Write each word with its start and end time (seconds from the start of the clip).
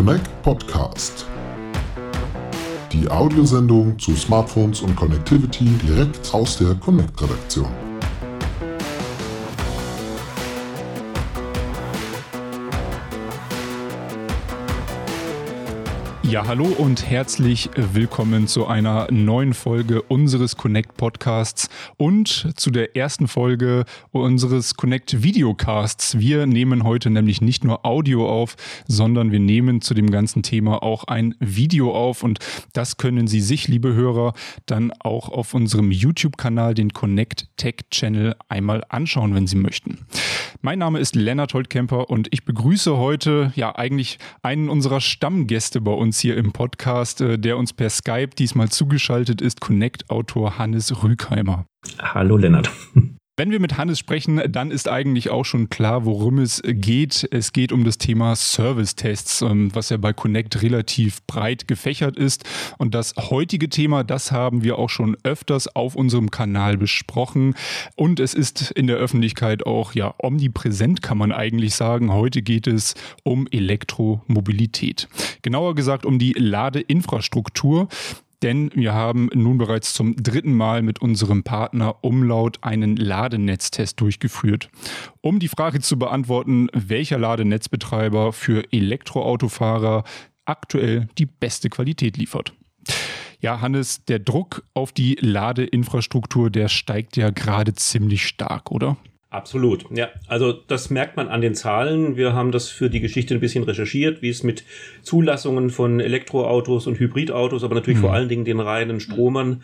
Connect 0.00 0.42
Podcast. 0.42 1.26
Die 2.90 3.06
Audiosendung 3.10 3.98
zu 3.98 4.16
Smartphones 4.16 4.80
und 4.80 4.96
Connectivity 4.96 5.66
direkt 5.86 6.32
aus 6.32 6.56
der 6.56 6.74
Connect-Redaktion. 6.76 7.89
Ja, 16.30 16.46
hallo 16.46 16.66
und 16.66 17.10
herzlich 17.10 17.70
willkommen 17.74 18.46
zu 18.46 18.68
einer 18.68 19.10
neuen 19.10 19.52
Folge 19.52 20.00
unseres 20.00 20.56
Connect 20.56 20.96
Podcasts 20.96 21.68
und 21.96 22.52
zu 22.54 22.70
der 22.70 22.94
ersten 22.94 23.26
Folge 23.26 23.84
unseres 24.12 24.76
Connect 24.76 25.24
Videocasts. 25.24 26.20
Wir 26.20 26.46
nehmen 26.46 26.84
heute 26.84 27.10
nämlich 27.10 27.40
nicht 27.40 27.64
nur 27.64 27.84
Audio 27.84 28.30
auf, 28.30 28.54
sondern 28.86 29.32
wir 29.32 29.40
nehmen 29.40 29.80
zu 29.80 29.92
dem 29.92 30.08
ganzen 30.12 30.44
Thema 30.44 30.84
auch 30.84 31.02
ein 31.02 31.34
Video 31.40 31.92
auf 31.92 32.22
und 32.22 32.38
das 32.74 32.96
können 32.96 33.26
Sie 33.26 33.40
sich, 33.40 33.66
liebe 33.66 33.92
Hörer, 33.94 34.32
dann 34.66 34.92
auch 35.00 35.30
auf 35.30 35.52
unserem 35.52 35.90
YouTube-Kanal, 35.90 36.74
den 36.74 36.92
Connect 36.92 37.48
Tech 37.56 37.74
Channel, 37.90 38.36
einmal 38.48 38.84
anschauen, 38.88 39.34
wenn 39.34 39.48
Sie 39.48 39.56
möchten. 39.56 39.98
Mein 40.62 40.78
Name 40.78 41.00
ist 41.00 41.16
Lennart 41.16 41.54
Holtkemper 41.54 42.08
und 42.08 42.28
ich 42.30 42.44
begrüße 42.44 42.96
heute 42.98 43.50
ja 43.56 43.74
eigentlich 43.74 44.18
einen 44.42 44.68
unserer 44.68 45.00
Stammgäste 45.00 45.80
bei 45.80 45.90
uns 45.92 46.19
hier 46.20 46.36
im 46.36 46.52
Podcast, 46.52 47.20
äh, 47.20 47.38
der 47.38 47.56
uns 47.56 47.72
per 47.72 47.90
Skype 47.90 48.30
diesmal 48.38 48.68
zugeschaltet 48.68 49.40
ist, 49.40 49.60
Connect-Autor 49.60 50.58
Hannes 50.58 51.02
Rügheimer. 51.02 51.66
Hallo 51.98 52.36
Lennart. 52.36 52.70
Wenn 53.40 53.52
wir 53.52 53.58
mit 53.58 53.78
Hannes 53.78 53.98
sprechen, 53.98 54.38
dann 54.50 54.70
ist 54.70 54.86
eigentlich 54.86 55.30
auch 55.30 55.46
schon 55.46 55.70
klar, 55.70 56.04
worum 56.04 56.40
es 56.40 56.60
geht. 56.62 57.26
Es 57.30 57.54
geht 57.54 57.72
um 57.72 57.84
das 57.84 57.96
Thema 57.96 58.36
Service-Tests, 58.36 59.40
ähm, 59.40 59.74
was 59.74 59.88
ja 59.88 59.96
bei 59.96 60.12
Connect 60.12 60.60
relativ 60.60 61.22
breit 61.26 61.66
gefächert 61.66 62.18
ist. 62.18 62.44
Und 62.76 62.94
das 62.94 63.14
heutige 63.16 63.70
Thema, 63.70 64.04
das 64.04 64.30
haben 64.30 64.62
wir 64.62 64.78
auch 64.78 64.90
schon 64.90 65.16
öfters 65.22 65.74
auf 65.74 65.96
unserem 65.96 66.30
Kanal 66.30 66.76
besprochen. 66.76 67.54
Und 67.96 68.20
es 68.20 68.34
ist 68.34 68.72
in 68.72 68.86
der 68.86 68.96
Öffentlichkeit 68.98 69.64
auch 69.64 69.94
ja 69.94 70.14
omnipräsent, 70.18 71.00
kann 71.00 71.16
man 71.16 71.32
eigentlich 71.32 71.74
sagen. 71.74 72.12
Heute 72.12 72.42
geht 72.42 72.66
es 72.66 72.92
um 73.22 73.48
Elektromobilität. 73.50 75.08
Genauer 75.40 75.74
gesagt 75.74 76.04
um 76.04 76.18
die 76.18 76.34
Ladeinfrastruktur 76.34 77.88
denn 78.42 78.70
wir 78.74 78.94
haben 78.94 79.28
nun 79.34 79.58
bereits 79.58 79.92
zum 79.94 80.16
dritten 80.16 80.54
Mal 80.54 80.82
mit 80.82 81.00
unserem 81.00 81.42
Partner 81.42 82.02
Umlaut 82.02 82.58
einen 82.62 82.96
Ladenetztest 82.96 84.00
durchgeführt, 84.00 84.68
um 85.20 85.38
die 85.38 85.48
Frage 85.48 85.80
zu 85.80 85.98
beantworten, 85.98 86.68
welcher 86.72 87.18
Ladenetzbetreiber 87.18 88.32
für 88.32 88.64
Elektroautofahrer 88.72 90.04
aktuell 90.44 91.08
die 91.18 91.26
beste 91.26 91.68
Qualität 91.68 92.16
liefert. 92.16 92.54
Ja, 93.40 93.60
Hannes, 93.60 94.04
der 94.04 94.18
Druck 94.18 94.64
auf 94.74 94.92
die 94.92 95.16
Ladeinfrastruktur, 95.18 96.50
der 96.50 96.68
steigt 96.68 97.16
ja 97.16 97.30
gerade 97.30 97.74
ziemlich 97.74 98.26
stark, 98.26 98.70
oder? 98.70 98.98
Absolut, 99.30 99.86
ja. 99.96 100.08
Also 100.26 100.52
das 100.52 100.90
merkt 100.90 101.16
man 101.16 101.28
an 101.28 101.40
den 101.40 101.54
Zahlen. 101.54 102.16
Wir 102.16 102.32
haben 102.32 102.50
das 102.50 102.68
für 102.68 102.90
die 102.90 102.98
Geschichte 102.98 103.32
ein 103.32 103.38
bisschen 103.38 103.62
recherchiert, 103.62 104.22
wie 104.22 104.28
es 104.28 104.42
mit 104.42 104.64
Zulassungen 105.02 105.70
von 105.70 106.00
Elektroautos 106.00 106.88
und 106.88 106.98
Hybridautos, 106.98 107.62
aber 107.62 107.76
natürlich 107.76 107.98
mhm. 107.98 108.04
vor 108.04 108.12
allen 108.12 108.28
Dingen 108.28 108.44
den 108.44 108.58
reinen 108.58 108.98
Stromern 108.98 109.62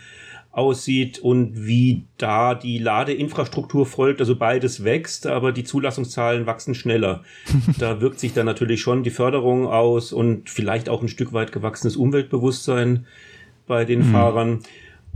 aussieht 0.53 1.19
und 1.19 1.67
wie 1.67 2.05
da 2.17 2.55
die 2.55 2.79
Ladeinfrastruktur 2.79 3.87
folgt. 3.87 4.21
Also 4.21 4.37
beides 4.37 4.85
wächst, 4.85 5.27
aber 5.27 5.51
die 5.51 5.65
Zulassungszahlen 5.65 6.47
wachsen 6.47 6.77
schneller. 6.77 7.25
da 7.79 8.01
wirkt 8.01 8.21
sich 8.21 8.33
dann 8.33 8.47
natürlich 8.47 8.81
schon 8.81 9.03
die 9.03 9.11
Förderung 9.11 9.67
aus 9.67 10.13
und 10.13 10.49
vielleicht 10.49 10.89
auch 10.89 11.03
ein 11.03 11.09
Stück 11.09 11.33
weit 11.33 11.51
gewachsenes 11.51 11.97
Umweltbewusstsein 11.97 13.05
bei 13.67 13.85
den 13.85 14.07
mhm. 14.07 14.13
Fahrern. 14.13 14.61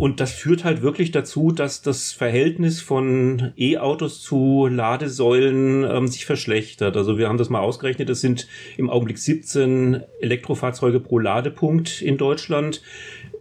Und 0.01 0.19
das 0.19 0.33
führt 0.33 0.65
halt 0.65 0.81
wirklich 0.81 1.11
dazu, 1.11 1.53
dass 1.53 1.83
das 1.83 2.13
Verhältnis 2.13 2.81
von 2.81 3.53
E-Autos 3.59 4.23
zu 4.23 4.67
Ladesäulen 4.67 5.85
ähm, 5.85 6.09
sich 6.09 6.25
verschlechtert. 6.25 6.97
Also 6.97 7.19
wir 7.19 7.29
haben 7.29 7.37
das 7.37 7.51
mal 7.51 7.61
ausgerechnet, 7.61 8.09
es 8.09 8.23
sind 8.23 8.49
im 8.79 8.89
Augenblick 8.89 9.19
17 9.19 10.03
Elektrofahrzeuge 10.23 11.01
pro 11.01 11.19
Ladepunkt 11.19 12.01
in 12.01 12.17
Deutschland. 12.17 12.81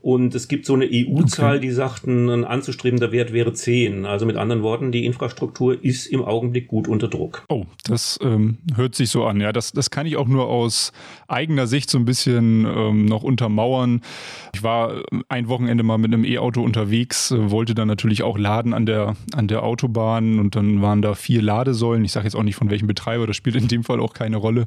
Und 0.02 0.34
es 0.36 0.48
gibt 0.48 0.66
so 0.66 0.74
eine 0.74 0.88
EU-Zahl, 0.92 1.58
okay. 1.58 1.68
die 1.68 1.72
sagt, 1.72 2.08
ein 2.08 2.46
anzustrebender 2.46 3.12
Wert 3.12 3.34
wäre 3.34 3.54
10. 3.54 4.06
Also 4.06 4.26
mit 4.26 4.38
anderen 4.38 4.64
Worten, 4.64 4.92
die 4.92 5.06
Infrastruktur 5.06 5.84
ist 5.84 6.08
im 6.08 6.24
Augenblick 6.24 6.68
gut 6.68 6.88
unter 6.88 7.08
Druck. 7.08 7.44
Oh, 7.50 7.66
das 7.84 8.18
ähm, 8.22 8.58
hört 8.76 8.96
sich 8.96 9.10
so 9.10 9.26
an. 9.26 9.42
Ja, 9.42 9.52
das, 9.52 9.72
das 9.72 9.90
kann 9.90 10.06
ich 10.06 10.16
auch 10.16 10.28
nur 10.28 10.48
aus 10.48 10.94
eigener 11.28 11.68
Sicht 11.68 11.90
so 11.90 11.98
ein 11.98 12.06
bisschen 12.06 12.66
ähm, 12.66 13.06
noch 13.06 13.24
untermauern. 13.24 14.02
Ich 14.54 14.64
war 14.64 15.04
ein 15.28 15.48
Wochenende 15.50 15.84
mal 15.84 15.98
mit 15.98 16.14
einem 16.14 16.24
E-Auto 16.24 16.62
unterwegs, 16.62 17.31
äh, 17.31 17.52
wollte 17.52 17.76
dann 17.76 17.88
natürlich 17.88 18.24
auch 18.24 18.38
laden 18.38 18.74
an 18.74 18.86
der, 18.86 19.16
an 19.34 19.48
der 19.48 19.64
Autobahn 19.64 20.40
und 20.40 20.56
dann 20.56 20.81
waren 20.81 21.02
da 21.02 21.14
vier 21.14 21.42
Ladesäulen. 21.42 22.06
Ich 22.06 22.14
sage 22.14 22.26
jetzt 22.26 22.36
auch 22.36 22.44
nicht 22.44 22.56
von 22.56 22.70
welchem 22.70 22.88
Betreiber, 22.88 23.28
das 23.28 23.36
spielt 23.36 23.56
in 23.58 23.68
dem 23.68 23.84
Fall 23.84 24.00
auch 24.00 24.14
keine 24.14 24.38
Rolle. 24.38 24.66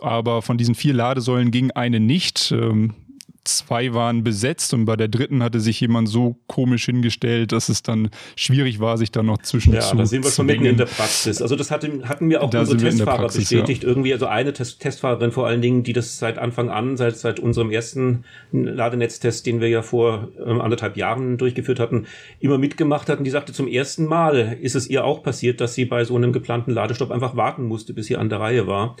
Aber 0.00 0.42
von 0.42 0.58
diesen 0.58 0.74
vier 0.74 0.94
Ladesäulen 0.94 1.50
ging 1.50 1.70
eine 1.70 2.00
nicht. 2.00 2.52
Ähm, 2.52 2.94
zwei 3.44 3.94
waren 3.94 4.24
besetzt 4.24 4.74
und 4.74 4.84
bei 4.84 4.96
der 4.96 5.08
dritten 5.08 5.42
hatte 5.42 5.60
sich 5.60 5.80
jemand 5.80 6.08
so 6.08 6.36
komisch 6.46 6.86
hingestellt, 6.86 7.52
dass 7.52 7.68
es 7.68 7.82
dann 7.82 8.10
schwierig 8.36 8.80
war, 8.80 8.98
sich 8.98 9.12
da 9.12 9.22
noch 9.22 9.38
zwischen 9.38 9.72
ja, 9.72 9.80
zu 9.80 9.96
Ja, 9.96 10.02
da 10.02 10.06
sind 10.06 10.24
wir 10.24 10.30
schon 10.30 10.46
mitten 10.46 10.64
in 10.64 10.76
der 10.76 10.86
Praxis. 10.86 11.40
Also 11.42 11.56
das 11.56 11.70
hatten, 11.70 12.08
hatten 12.08 12.30
wir 12.30 12.42
auch 12.42 12.50
da 12.50 12.60
unsere 12.60 12.78
Testfahrer 12.78 13.18
Praxis, 13.18 13.48
bestätigt. 13.48 13.82
Ja. 13.82 13.88
Irgendwie, 13.88 14.12
also 14.12 14.26
eine 14.26 14.52
Test 14.52 14.80
Testfahrerin 14.80 15.32
vor 15.32 15.46
allen 15.46 15.62
Dingen, 15.62 15.82
die 15.82 15.92
das 15.92 16.18
seit 16.18 16.38
Anfang 16.38 16.70
an, 16.70 16.96
seit, 16.96 17.16
seit 17.16 17.40
unserem 17.40 17.70
ersten 17.70 18.24
Ladenetztest, 18.52 19.46
den 19.46 19.60
wir 19.60 19.68
ja 19.68 19.82
vor 19.82 20.28
ähm, 20.44 20.60
anderthalb 20.60 20.96
Jahren 20.96 21.38
durchgeführt 21.38 21.80
hatten, 21.80 22.06
immer 22.40 22.58
mitgemacht 22.58 23.08
hatten. 23.08 23.24
Die 23.24 23.30
sagte, 23.30 23.52
zum 23.52 23.68
ersten 23.68 24.06
Mal 24.06 24.58
ist 24.60 24.74
es 24.74 24.88
ihr 24.88 25.04
auch 25.04 25.22
passiert, 25.22 25.60
dass 25.60 25.74
sie 25.74 25.84
bei 25.84 26.04
so 26.04 26.16
einem 26.16 26.32
geplanten 26.32 26.70
Ladestopp 26.70 27.10
einfach 27.10 27.36
warten 27.36 27.64
musste, 27.64 27.94
bis 27.94 28.06
sie 28.06 28.16
an 28.16 28.28
der 28.28 28.40
Reihe 28.40 28.66
war. 28.66 28.96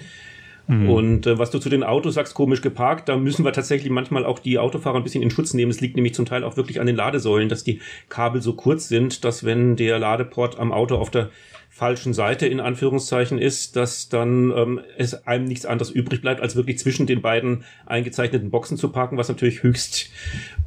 Mhm. 0.66 0.88
Und 0.88 1.26
äh, 1.26 1.38
was 1.38 1.50
du 1.50 1.58
zu 1.58 1.68
den 1.68 1.82
Autos 1.82 2.14
sagst, 2.14 2.34
komisch 2.34 2.62
geparkt, 2.62 3.08
da 3.08 3.16
müssen 3.16 3.44
wir 3.44 3.52
tatsächlich 3.52 3.90
manchmal 3.90 4.24
auch 4.24 4.38
die 4.38 4.58
Autofahrer 4.58 4.96
ein 4.96 5.02
bisschen 5.02 5.22
in 5.22 5.30
Schutz 5.30 5.54
nehmen. 5.54 5.70
Es 5.70 5.80
liegt 5.80 5.96
nämlich 5.96 6.14
zum 6.14 6.26
Teil 6.26 6.44
auch 6.44 6.56
wirklich 6.56 6.80
an 6.80 6.86
den 6.86 6.96
Ladesäulen, 6.96 7.48
dass 7.48 7.64
die 7.64 7.80
Kabel 8.08 8.40
so 8.40 8.54
kurz 8.54 8.88
sind, 8.88 9.24
dass 9.24 9.44
wenn 9.44 9.76
der 9.76 9.98
Ladeport 9.98 10.58
am 10.58 10.72
Auto 10.72 10.96
auf 10.96 11.10
der 11.10 11.30
falschen 11.74 12.14
Seite 12.14 12.46
in 12.46 12.60
Anführungszeichen 12.60 13.36
ist, 13.36 13.74
dass 13.74 14.08
dann 14.08 14.52
ähm, 14.56 14.80
es 14.96 15.26
einem 15.26 15.44
nichts 15.44 15.66
anderes 15.66 15.90
übrig 15.90 16.20
bleibt, 16.20 16.40
als 16.40 16.54
wirklich 16.54 16.78
zwischen 16.78 17.06
den 17.06 17.20
beiden 17.20 17.64
eingezeichneten 17.84 18.50
Boxen 18.50 18.76
zu 18.76 18.90
parken, 18.90 19.16
was 19.16 19.28
natürlich 19.28 19.64
höchst 19.64 20.08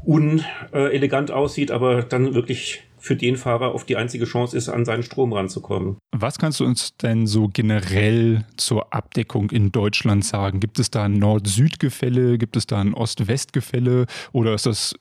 unelegant 0.03 1.31
aussieht, 1.31 1.72
aber 1.72 2.03
dann 2.03 2.34
wirklich 2.34 2.84
für 3.00 3.16
den 3.16 3.38
Fahrer 3.38 3.74
oft 3.74 3.88
die 3.90 3.97
einzige 3.97 4.25
Chance 4.25 4.58
ist, 4.58 4.69
an 4.69 4.85
seinen 4.85 5.03
Strom 5.03 5.34
ranzukommen. 5.34 5.97
Was 6.16 6.38
kannst 6.38 6.59
du 6.59 6.66
uns 6.66 6.96
denn 6.97 7.28
so 7.28 7.47
generell 7.47 8.46
zur 8.58 8.94
Abdeckung 8.94 9.52
in 9.52 9.72
Deutschland 9.72 10.25
sagen? 10.25 10.59
Gibt 10.59 10.80
es 10.80 10.90
da 10.90 11.03
ein 11.03 11.13
Nord-Süd-Gefälle? 11.13 12.38
Gibt 12.38 12.56
es 12.56 12.68
da 12.68 12.80
ein 12.81 12.94
Ost-West-Gefälle? 12.94 14.06
Oder 14.31 14.53
ist 14.53 14.66
das 14.66 14.96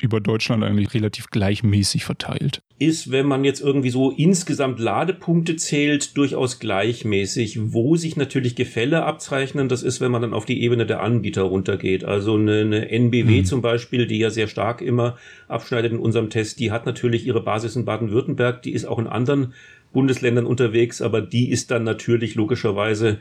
über 0.00 0.20
Deutschland 0.20 0.64
eigentlich 0.64 0.94
relativ 0.94 1.28
gleichmäßig 1.30 2.04
verteilt? 2.04 2.62
Ist, 2.80 3.12
wenn 3.12 3.26
man 3.26 3.44
jetzt 3.44 3.60
irgendwie 3.60 3.90
so 3.90 4.10
insgesamt 4.10 4.80
Ladepunkte 4.80 5.56
zählt, 5.56 6.16
durchaus 6.16 6.58
gleichmäßig. 6.58 7.72
Wo 7.72 7.94
sich 7.94 8.16
natürlich 8.16 8.56
Gefälle 8.56 9.04
abzeichnen, 9.04 9.68
das 9.68 9.82
ist, 9.82 10.00
wenn 10.00 10.10
man 10.10 10.22
dann 10.22 10.34
auf 10.34 10.46
die 10.46 10.62
Ebene 10.62 10.86
der 10.86 11.02
Anbieter 11.02 11.42
runtergeht. 11.42 12.04
Also 12.04 12.36
eine, 12.36 12.62
eine 12.62 12.90
NBW 12.90 13.40
mhm. 13.40 13.44
zum 13.44 13.60
Beispiel, 13.60 14.06
die 14.06 14.18
ja 14.18 14.30
sehr 14.30 14.48
stark 14.48 14.80
immer 14.80 15.18
abschneidet 15.46 15.92
in 15.92 15.98
unserem 15.98 16.30
Test, 16.30 16.58
die 16.58 16.72
hat 16.72 16.86
natürlich 16.86 17.26
ihre 17.26 17.42
Basis 17.42 17.76
in 17.76 17.84
Baden-Württemberg, 17.84 18.62
die 18.62 18.72
ist 18.72 18.86
auch 18.86 18.98
in 18.98 19.06
anderen 19.06 19.52
Bundesländern 19.92 20.46
unterwegs, 20.46 21.02
aber 21.02 21.20
die 21.20 21.50
ist 21.50 21.70
dann 21.70 21.84
natürlich 21.84 22.34
logischerweise, 22.34 23.18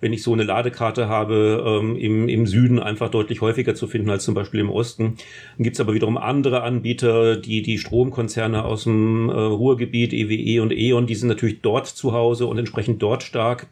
wenn 0.00 0.12
ich 0.12 0.22
so 0.22 0.32
eine 0.32 0.44
Ladekarte 0.44 1.08
habe, 1.08 1.80
ähm, 1.80 1.96
im, 1.96 2.28
im 2.28 2.46
Süden 2.46 2.78
einfach 2.78 3.10
deutlich 3.10 3.40
häufiger 3.40 3.74
zu 3.74 3.86
finden 3.86 4.10
als 4.10 4.24
zum 4.24 4.34
Beispiel 4.34 4.60
im 4.60 4.70
Osten. 4.70 5.16
Dann 5.56 5.64
gibt's 5.64 5.80
aber 5.80 5.94
wiederum 5.94 6.16
andere 6.16 6.62
Anbieter, 6.62 7.36
die 7.36 7.62
die 7.62 7.78
Stromkonzerne 7.78 8.64
aus 8.64 8.84
dem 8.84 9.28
äh, 9.28 9.32
Ruhrgebiet, 9.32 10.12
EWE 10.12 10.34
e 10.34 10.60
und 10.60 10.72
E.ON, 10.72 11.06
die 11.06 11.14
sind 11.14 11.28
natürlich 11.28 11.60
dort 11.60 11.86
zu 11.86 12.12
Hause 12.12 12.46
und 12.46 12.58
entsprechend 12.58 13.02
dort 13.02 13.22
stark. 13.22 13.68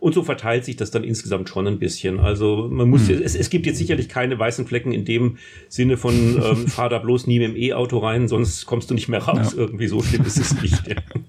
Und 0.00 0.14
so 0.14 0.22
verteilt 0.22 0.64
sich 0.64 0.76
das 0.76 0.92
dann 0.92 1.02
insgesamt 1.02 1.48
schon 1.48 1.66
ein 1.66 1.80
bisschen. 1.80 2.20
Also 2.20 2.68
man 2.70 2.88
muss, 2.88 3.08
hm. 3.08 3.20
es, 3.20 3.34
es 3.34 3.50
gibt 3.50 3.66
jetzt 3.66 3.78
sicherlich 3.78 4.08
keine 4.08 4.38
weißen 4.38 4.64
Flecken 4.66 4.92
in 4.92 5.04
dem 5.04 5.38
Sinne 5.68 5.96
von 5.96 6.14
ähm, 6.14 6.68
fahr 6.68 6.88
da 6.88 6.98
bloß 6.98 7.26
nie 7.26 7.40
mit 7.40 7.48
dem 7.48 7.56
E-Auto 7.56 7.98
rein, 7.98 8.28
sonst 8.28 8.66
kommst 8.66 8.90
du 8.90 8.94
nicht 8.94 9.08
mehr 9.08 9.20
raus. 9.20 9.54
Ja. 9.54 9.62
Irgendwie 9.62 9.88
so 9.88 10.00
schlimm 10.00 10.24
ist 10.24 10.38
es 10.38 10.60
nicht. 10.62 10.82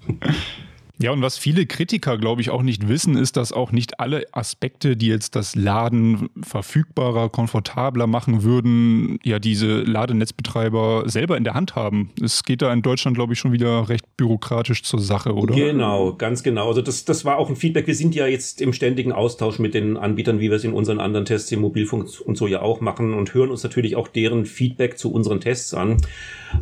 Ja, 1.02 1.12
und 1.12 1.22
was 1.22 1.38
viele 1.38 1.64
Kritiker, 1.64 2.18
glaube 2.18 2.42
ich, 2.42 2.50
auch 2.50 2.62
nicht 2.62 2.86
wissen, 2.86 3.16
ist, 3.16 3.38
dass 3.38 3.52
auch 3.52 3.72
nicht 3.72 4.00
alle 4.00 4.26
Aspekte, 4.32 4.98
die 4.98 5.06
jetzt 5.06 5.34
das 5.34 5.56
Laden 5.56 6.28
verfügbarer, 6.42 7.30
komfortabler 7.30 8.06
machen 8.06 8.42
würden, 8.42 9.18
ja, 9.24 9.38
diese 9.38 9.80
Ladenetzbetreiber 9.80 11.04
selber 11.06 11.38
in 11.38 11.44
der 11.44 11.54
Hand 11.54 11.74
haben. 11.74 12.10
Es 12.22 12.44
geht 12.44 12.60
da 12.60 12.70
in 12.70 12.82
Deutschland, 12.82 13.16
glaube 13.16 13.32
ich, 13.32 13.38
schon 13.38 13.52
wieder 13.52 13.88
recht 13.88 14.04
bürokratisch 14.18 14.82
zur 14.82 15.00
Sache, 15.00 15.34
oder? 15.34 15.54
Genau, 15.54 16.12
ganz 16.12 16.42
genau. 16.42 16.68
Also 16.68 16.82
das, 16.82 17.06
das 17.06 17.24
war 17.24 17.38
auch 17.38 17.48
ein 17.48 17.56
Feedback. 17.56 17.86
Wir 17.86 17.94
sind 17.94 18.14
ja 18.14 18.26
jetzt 18.26 18.60
im 18.60 18.74
ständigen 18.74 19.12
Austausch 19.12 19.58
mit 19.58 19.72
den 19.72 19.96
Anbietern, 19.96 20.38
wie 20.38 20.50
wir 20.50 20.56
es 20.56 20.64
in 20.64 20.74
unseren 20.74 21.00
anderen 21.00 21.24
Tests 21.24 21.50
im 21.50 21.60
Mobilfunk 21.60 22.08
und 22.26 22.36
so 22.36 22.46
ja 22.46 22.60
auch 22.60 22.82
machen 22.82 23.14
und 23.14 23.32
hören 23.32 23.50
uns 23.50 23.62
natürlich 23.62 23.96
auch 23.96 24.08
deren 24.08 24.44
Feedback 24.44 24.98
zu 24.98 25.10
unseren 25.10 25.40
Tests 25.40 25.72
an 25.72 25.96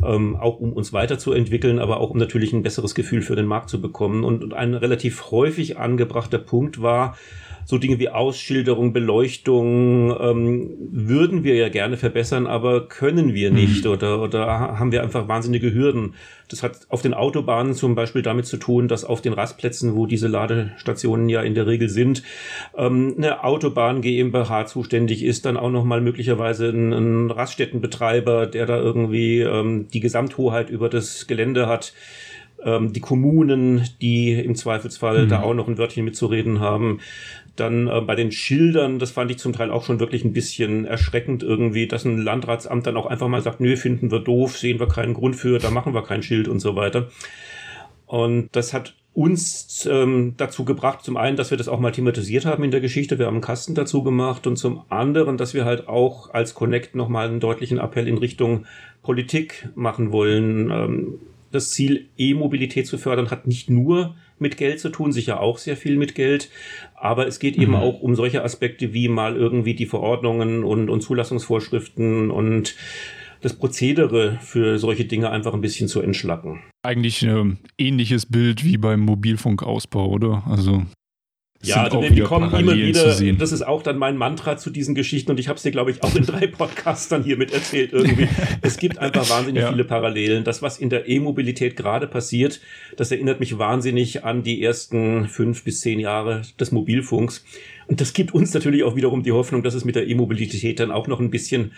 ähm, 0.03 0.35
auch 0.35 0.59
um 0.59 0.73
uns 0.73 0.93
weiterzuentwickeln, 0.93 1.79
aber 1.79 1.99
auch 1.99 2.11
um 2.11 2.17
natürlich 2.17 2.53
ein 2.53 2.63
besseres 2.63 2.95
Gefühl 2.95 3.21
für 3.21 3.35
den 3.35 3.45
Markt 3.45 3.69
zu 3.69 3.81
bekommen. 3.81 4.23
Und, 4.29 4.43
und 4.43 4.53
ein 4.53 4.75
relativ 4.75 5.31
häufig 5.31 5.79
angebrachter 5.79 6.37
Punkt 6.37 6.81
war, 6.83 7.17
so 7.65 7.77
Dinge 7.77 7.99
wie 7.99 8.09
Ausschilderung, 8.09 8.93
Beleuchtung 8.93 10.09
ähm, 10.19 10.71
würden 10.91 11.43
wir 11.43 11.53
ja 11.53 11.69
gerne 11.69 11.97
verbessern, 11.97 12.47
aber 12.47 12.87
können 12.87 13.35
wir 13.35 13.51
nicht 13.51 13.85
mhm. 13.85 13.91
oder, 13.91 14.21
oder 14.23 14.47
haben 14.47 14.91
wir 14.91 15.03
einfach 15.03 15.27
wahnsinnige 15.27 15.71
Hürden. 15.71 16.15
Das 16.47 16.63
hat 16.63 16.87
auf 16.89 17.03
den 17.03 17.13
Autobahnen 17.13 17.75
zum 17.75 17.93
Beispiel 17.93 18.23
damit 18.23 18.47
zu 18.47 18.57
tun, 18.57 18.87
dass 18.87 19.05
auf 19.05 19.21
den 19.21 19.33
Rastplätzen, 19.33 19.95
wo 19.95 20.07
diese 20.07 20.27
Ladestationen 20.27 21.29
ja 21.29 21.43
in 21.43 21.53
der 21.53 21.67
Regel 21.67 21.89
sind, 21.89 22.23
ähm, 22.75 23.13
eine 23.17 23.43
Autobahn 23.43 24.01
GmbH 24.01 24.65
zuständig 24.65 25.23
ist, 25.23 25.45
dann 25.45 25.55
auch 25.55 25.69
nochmal 25.69 26.01
möglicherweise 26.01 26.69
ein, 26.69 26.91
ein 26.91 27.29
Raststättenbetreiber, 27.31 28.47
der 28.47 28.65
da 28.65 28.77
irgendwie 28.77 29.41
ähm, 29.41 29.87
die 29.89 29.99
Gesamthoheit 29.99 30.71
über 30.71 30.89
das 30.89 31.27
Gelände 31.27 31.67
hat 31.67 31.93
ähm, 32.63 32.93
die 32.93 32.99
Kommunen, 32.99 33.87
die 34.01 34.33
im 34.33 34.55
Zweifelsfall 34.55 35.25
mhm. 35.25 35.29
da 35.29 35.41
auch 35.41 35.53
noch 35.53 35.67
ein 35.67 35.77
Wörtchen 35.77 36.05
mitzureden 36.05 36.59
haben. 36.59 36.99
Dann 37.55 37.87
äh, 37.87 38.01
bei 38.01 38.15
den 38.15 38.31
Schildern, 38.31 38.99
das 38.99 39.11
fand 39.11 39.31
ich 39.31 39.37
zum 39.37 39.53
Teil 39.53 39.71
auch 39.71 39.83
schon 39.83 39.99
wirklich 39.99 40.23
ein 40.23 40.33
bisschen 40.33 40.85
erschreckend 40.85 41.43
irgendwie, 41.43 41.87
dass 41.87 42.05
ein 42.05 42.17
Landratsamt 42.17 42.87
dann 42.87 42.97
auch 42.97 43.05
einfach 43.05 43.27
mal 43.27 43.41
sagt, 43.41 43.59
nö, 43.59 43.75
finden 43.75 44.11
wir 44.11 44.19
doof, 44.19 44.57
sehen 44.57 44.79
wir 44.79 44.87
keinen 44.87 45.13
Grund 45.13 45.35
für, 45.35 45.59
da 45.59 45.69
machen 45.69 45.93
wir 45.93 46.03
kein 46.03 46.23
Schild 46.23 46.47
und 46.47 46.59
so 46.59 46.75
weiter. 46.75 47.09
Und 48.05 48.49
das 48.53 48.73
hat 48.73 48.95
uns 49.13 49.87
ähm, 49.91 50.35
dazu 50.37 50.65
gebracht, 50.65 51.03
zum 51.03 51.17
einen, 51.17 51.35
dass 51.35 51.51
wir 51.51 51.57
das 51.57 51.67
auch 51.67 51.79
mal 51.79 51.91
thematisiert 51.91 52.45
haben 52.45 52.63
in 52.63 52.71
der 52.71 52.79
Geschichte, 52.79 53.19
wir 53.19 53.25
haben 53.25 53.35
einen 53.35 53.41
Kasten 53.41 53.75
dazu 53.75 54.03
gemacht 54.03 54.47
und 54.47 54.55
zum 54.55 54.83
anderen, 54.89 55.37
dass 55.37 55.53
wir 55.53 55.65
halt 55.65 55.87
auch 55.87 56.33
als 56.33 56.53
Connect 56.53 56.95
nochmal 56.95 57.27
einen 57.27 57.39
deutlichen 57.39 57.79
Appell 57.79 58.07
in 58.07 58.17
Richtung 58.17 58.65
Politik 59.01 59.69
machen 59.75 60.11
wollen. 60.11 60.71
Ähm, 60.71 61.19
das 61.51 61.71
Ziel, 61.71 62.07
E-Mobilität 62.17 62.87
zu 62.87 62.97
fördern, 62.97 63.31
hat 63.31 63.47
nicht 63.47 63.69
nur 63.69 64.15
mit 64.37 64.57
Geld 64.57 64.79
zu 64.79 64.89
tun, 64.89 65.11
sicher 65.11 65.41
auch 65.41 65.57
sehr 65.57 65.75
viel 65.75 65.97
mit 65.97 66.15
Geld. 66.15 66.49
Aber 66.95 67.27
es 67.27 67.39
geht 67.39 67.57
mhm. 67.57 67.63
eben 67.63 67.75
auch 67.75 68.01
um 68.01 68.15
solche 68.15 68.43
Aspekte 68.43 68.93
wie 68.93 69.07
mal 69.07 69.35
irgendwie 69.35 69.73
die 69.73 69.85
Verordnungen 69.85 70.63
und, 70.63 70.89
und 70.89 71.01
Zulassungsvorschriften 71.01 72.31
und 72.31 72.75
das 73.41 73.53
Prozedere 73.53 74.37
für 74.41 74.79
solche 74.79 75.05
Dinge 75.05 75.29
einfach 75.29 75.53
ein 75.53 75.61
bisschen 75.61 75.87
zu 75.87 76.01
entschlacken. 76.01 76.61
Eigentlich 76.83 77.25
ein 77.25 77.57
ähnliches 77.77 78.25
Bild 78.25 78.65
wie 78.65 78.77
beim 78.77 78.99
Mobilfunkausbau, 79.01 80.09
oder? 80.09 80.43
Also 80.45 80.83
ja, 81.61 81.83
also 81.83 82.01
wir 82.01 82.23
kommen 82.23 82.53
immer 82.53 82.75
wieder, 82.75 83.15
das 83.33 83.51
ist 83.51 83.63
auch 83.63 83.83
dann 83.83 83.97
mein 83.97 84.15
Mantra 84.15 84.55
zu 84.55 84.69
diesen 84.69 84.95
Geschichten 84.95 85.31
und 85.31 85.39
ich 85.41 85.49
habe 85.49 85.57
es 85.57 85.63
dir, 85.63 85.71
glaube 85.71 85.91
ich, 85.91 86.01
auch 86.03 86.15
in 86.15 86.25
drei 86.25 86.47
Podcastern 86.47 87.21
hier 87.23 87.35
mit 87.35 87.51
erzählt 87.53 87.91
irgendwie. 87.91 88.29
es 88.61 88.77
gibt 88.77 88.97
einfach 88.97 89.29
wahnsinnig 89.29 89.63
ja. 89.63 89.69
viele 89.69 89.83
Parallelen. 89.83 90.45
Das, 90.45 90.61
was 90.61 90.77
in 90.77 90.89
der 90.89 91.09
E-Mobilität 91.09 91.75
gerade 91.75 92.07
passiert, 92.07 92.61
das 92.95 93.11
erinnert 93.11 93.41
mich 93.41 93.57
wahnsinnig 93.57 94.23
an 94.23 94.41
die 94.41 94.63
ersten 94.63 95.27
fünf 95.27 95.65
bis 95.65 95.81
zehn 95.81 95.99
Jahre 95.99 96.43
des 96.57 96.71
Mobilfunks. 96.71 97.43
Und 97.87 97.99
das 97.99 98.13
gibt 98.13 98.33
uns 98.33 98.53
natürlich 98.53 98.83
auch 98.83 98.95
wiederum 98.95 99.23
die 99.23 99.33
Hoffnung, 99.33 99.61
dass 99.61 99.73
es 99.73 99.83
mit 99.83 99.95
der 99.95 100.07
E-Mobilität 100.07 100.79
dann 100.79 100.91
auch 100.91 101.07
noch 101.07 101.19
ein 101.19 101.29
bisschen 101.29 101.73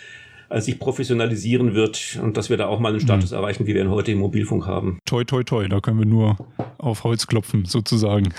äh, 0.51 0.61
sich 0.61 0.79
professionalisieren 0.79 1.73
wird 1.73 2.19
und 2.21 2.35
dass 2.35 2.49
wir 2.49 2.57
da 2.57 2.67
auch 2.67 2.79
mal 2.79 2.89
einen 2.89 2.99
Status 2.99 3.31
mhm. 3.31 3.37
erreichen, 3.37 3.67
wie 3.67 3.73
wir 3.73 3.81
ihn 3.81 3.89
heute 3.89 4.11
im 4.11 4.19
Mobilfunk 4.19 4.67
haben. 4.67 4.99
Toi, 5.05 5.23
toi, 5.23 5.43
toi, 5.43 5.67
da 5.67 5.79
können 5.79 5.99
wir 5.99 6.05
nur 6.05 6.37
auf 6.77 7.03
Holz 7.03 7.27
klopfen, 7.27 7.65
sozusagen. 7.65 8.33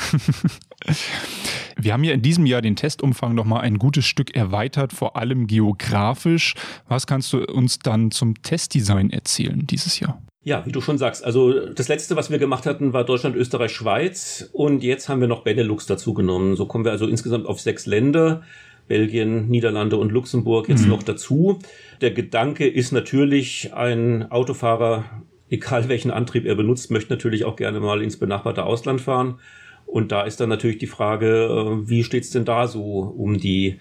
wir 1.77 1.93
haben 1.93 2.05
ja 2.05 2.13
in 2.13 2.23
diesem 2.23 2.45
Jahr 2.45 2.61
den 2.61 2.77
Testumfang 2.77 3.35
noch 3.35 3.45
mal 3.45 3.61
ein 3.61 3.79
gutes 3.79 4.05
Stück 4.05 4.37
erweitert, 4.37 4.93
vor 4.93 5.17
allem 5.17 5.47
geografisch. 5.47 6.55
Was 6.87 7.07
kannst 7.07 7.33
du 7.33 7.45
uns 7.47 7.79
dann 7.79 8.11
zum 8.11 8.43
Testdesign 8.43 9.11
erzählen 9.11 9.67
dieses 9.67 9.99
Jahr? 10.01 10.21
Ja, 10.45 10.67
wie 10.67 10.73
du 10.73 10.81
schon 10.81 10.99
sagst, 10.99 11.25
also 11.25 11.69
das 11.69 11.87
letzte, 11.87 12.17
was 12.17 12.31
wir 12.31 12.39
gemacht 12.39 12.67
hatten, 12.67 12.93
war 12.93 13.05
Deutschland, 13.05 13.37
Österreich, 13.37 13.73
Schweiz 13.73 14.51
und 14.53 14.83
jetzt 14.83 15.09
haben 15.09 15.21
wir 15.21 15.29
noch 15.29 15.45
Benelux 15.45 15.87
dazu 15.87 16.15
genommen. 16.15 16.57
So 16.57 16.67
kommen 16.67 16.85
wir 16.85 16.91
also 16.91 17.07
insgesamt 17.07 17.47
auf 17.47 17.61
sechs 17.61 17.87
Länder. 17.87 18.43
Belgien, 18.89 19.49
Niederlande 19.49 19.97
und 19.97 20.13
Luxemburg 20.13 20.69
jetzt 20.69 20.85
mhm. 20.85 20.91
noch 20.91 21.03
dazu. 21.03 21.59
Der 22.01 22.11
Gedanke 22.11 22.67
ist 22.67 22.93
natürlich, 22.93 23.73
ein 23.75 24.31
Autofahrer, 24.31 25.05
egal 25.51 25.89
welchen 25.89 26.11
Antrieb 26.11 26.45
er 26.45 26.55
benutzt, 26.55 26.91
möchte 26.91 27.13
natürlich 27.13 27.45
auch 27.45 27.57
gerne 27.57 27.81
mal 27.81 28.03
ins 28.03 28.19
benachbarte 28.19 28.65
Ausland 28.65 29.01
fahren. 29.01 29.39
Und 29.87 30.11
da 30.11 30.23
ist 30.23 30.41
dann 30.41 30.49
natürlich 30.49 30.79
die 30.79 30.87
Frage, 30.87 31.27
äh, 31.27 31.89
wie 31.89 32.05
steht's 32.05 32.31
denn 32.31 32.45
da 32.45 32.67
so 32.67 33.15
um 33.17 33.39
die 33.39 33.79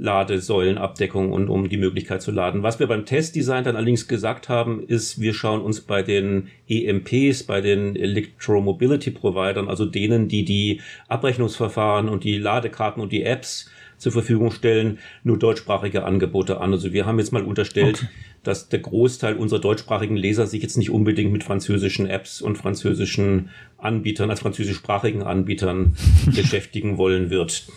Ladesäulenabdeckung 0.00 1.30
und 1.30 1.48
um 1.50 1.68
die 1.68 1.76
Möglichkeit 1.76 2.22
zu 2.22 2.30
laden. 2.30 2.62
Was 2.62 2.80
wir 2.80 2.86
beim 2.86 3.04
Testdesign 3.04 3.64
dann 3.64 3.76
allerdings 3.76 4.08
gesagt 4.08 4.48
haben, 4.48 4.82
ist, 4.82 5.20
wir 5.20 5.34
schauen 5.34 5.60
uns 5.60 5.82
bei 5.82 6.02
den 6.02 6.48
EMPs, 6.68 7.42
bei 7.42 7.60
den 7.60 7.96
Electromobility 7.96 9.10
Providern, 9.10 9.68
also 9.68 9.84
denen, 9.84 10.28
die 10.28 10.44
die 10.46 10.80
Abrechnungsverfahren 11.08 12.08
und 12.08 12.24
die 12.24 12.38
Ladekarten 12.38 13.02
und 13.02 13.12
die 13.12 13.24
Apps 13.24 13.70
zur 14.00 14.12
Verfügung 14.12 14.50
stellen, 14.50 14.98
nur 15.22 15.38
deutschsprachige 15.38 16.04
Angebote 16.04 16.60
an. 16.60 16.72
Also 16.72 16.92
wir 16.92 17.06
haben 17.06 17.18
jetzt 17.18 17.32
mal 17.32 17.44
unterstellt, 17.44 17.98
okay. 17.98 18.08
dass 18.42 18.68
der 18.68 18.80
Großteil 18.80 19.36
unserer 19.36 19.60
deutschsprachigen 19.60 20.16
Leser 20.16 20.46
sich 20.46 20.62
jetzt 20.62 20.78
nicht 20.78 20.90
unbedingt 20.90 21.32
mit 21.32 21.44
französischen 21.44 22.06
Apps 22.06 22.40
und 22.40 22.56
französischen 22.56 23.50
Anbietern, 23.78 24.30
als 24.30 24.40
französischsprachigen 24.40 25.22
Anbietern 25.22 25.96
beschäftigen 26.26 26.96
wollen 26.96 27.30
wird. 27.30 27.68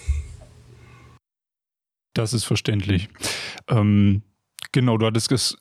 Das 2.14 2.34
ist 2.34 2.46
verständlich. 2.46 3.10
Ähm, 3.68 4.22
genau, 4.72 4.98
du 4.98 5.06
hattest 5.06 5.32
es 5.32 5.58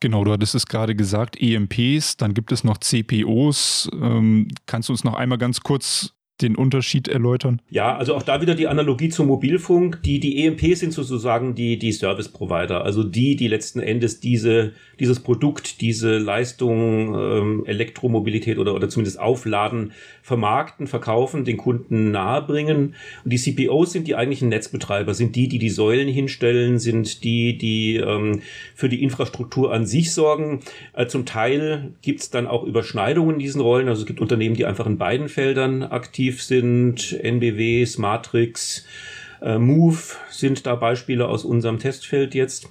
Genau, 0.00 0.24
du 0.24 0.32
hattest 0.32 0.56
es 0.56 0.66
gerade 0.66 0.96
gesagt, 0.96 1.40
EMPs, 1.40 2.16
dann 2.16 2.34
gibt 2.34 2.50
es 2.50 2.64
noch 2.64 2.78
CPOs. 2.78 3.88
Ähm, 3.92 4.48
kannst 4.66 4.88
du 4.88 4.94
uns 4.94 5.04
noch 5.04 5.14
einmal 5.14 5.38
ganz 5.38 5.60
kurz 5.60 6.12
den 6.40 6.56
Unterschied 6.56 7.08
erläutern? 7.08 7.60
Ja, 7.70 7.96
also 7.96 8.14
auch 8.14 8.22
da 8.22 8.40
wieder 8.40 8.54
die 8.54 8.66
Analogie 8.66 9.08
zum 9.10 9.28
Mobilfunk. 9.28 10.02
Die, 10.02 10.18
die 10.18 10.44
EMP 10.44 10.76
sind 10.76 10.92
sozusagen 10.92 11.54
die, 11.54 11.78
die 11.78 11.92
Service 11.92 12.28
Provider, 12.28 12.84
also 12.84 13.04
die, 13.04 13.36
die 13.36 13.48
letzten 13.48 13.80
Endes 13.80 14.20
diese, 14.20 14.72
dieses 14.98 15.20
Produkt, 15.20 15.80
diese 15.80 16.18
Leistung, 16.18 17.14
ähm, 17.14 17.64
Elektromobilität 17.66 18.58
oder, 18.58 18.74
oder 18.74 18.88
zumindest 18.88 19.20
Aufladen 19.20 19.92
vermarkten, 20.22 20.86
verkaufen, 20.86 21.44
den 21.44 21.56
Kunden 21.56 22.10
nahebringen. 22.10 22.94
Und 23.24 23.32
die 23.32 23.38
CPOs 23.38 23.92
sind 23.92 24.08
die 24.08 24.16
eigentlichen 24.16 24.48
Netzbetreiber, 24.48 25.14
sind 25.14 25.36
die, 25.36 25.48
die 25.48 25.58
die 25.58 25.70
Säulen 25.70 26.08
hinstellen, 26.08 26.78
sind 26.78 27.24
die, 27.24 27.56
die 27.56 27.96
ähm, 27.96 28.40
für 28.74 28.88
die 28.88 29.02
Infrastruktur 29.02 29.72
an 29.72 29.86
sich 29.86 30.12
sorgen. 30.12 30.60
Äh, 30.94 31.06
zum 31.06 31.26
Teil 31.26 31.92
gibt's 32.02 32.30
dann 32.30 32.46
auch 32.46 32.64
Überschneidungen 32.64 33.34
in 33.34 33.40
diesen 33.40 33.60
Rollen. 33.60 33.88
Also 33.88 34.02
es 34.02 34.06
gibt 34.06 34.20
Unternehmen, 34.20 34.56
die 34.56 34.64
einfach 34.64 34.86
in 34.86 34.98
beiden 34.98 35.28
Feldern 35.28 35.82
aktiv 35.82 36.31
sind. 36.40 37.12
NBW, 37.12 37.84
Smartrix, 37.84 38.86
äh, 39.42 39.58
Move 39.58 39.98
sind 40.30 40.66
da 40.66 40.76
Beispiele 40.76 41.28
aus 41.28 41.44
unserem 41.44 41.78
Testfeld 41.78 42.34
jetzt. 42.34 42.68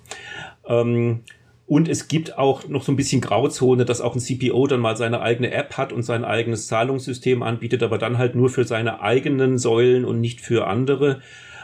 Ähm, 0.66 1.22
und 1.68 1.88
es 1.88 2.10
gibt 2.10 2.38
auch 2.38 2.68
noch 2.68 2.84
so 2.84 2.92
ein 2.92 2.98
bisschen 2.98 3.22
Grauzone, 3.22 3.86
dass 3.86 4.02
auch 4.02 4.14
ein 4.16 4.20
CPO 4.20 4.68
dann 4.68 4.82
mal 4.82 4.98
seine 4.98 5.22
eigene 5.22 5.52
App 5.52 5.78
hat 5.78 5.94
und 5.94 6.04
sein 6.04 6.26
eigenes 6.26 6.68
Zahlungssystem 6.68 7.44
anbietet, 7.44 7.82
aber 7.82 7.98
dann 7.98 8.18
halt 8.18 8.36
nur 8.36 8.50
für 8.50 8.66
seine 8.66 9.02
eigenen 9.02 9.58
Säulen 9.58 10.04
und 10.04 10.20
nicht 10.20 10.42
für 10.42 10.68
andere. 10.68 11.22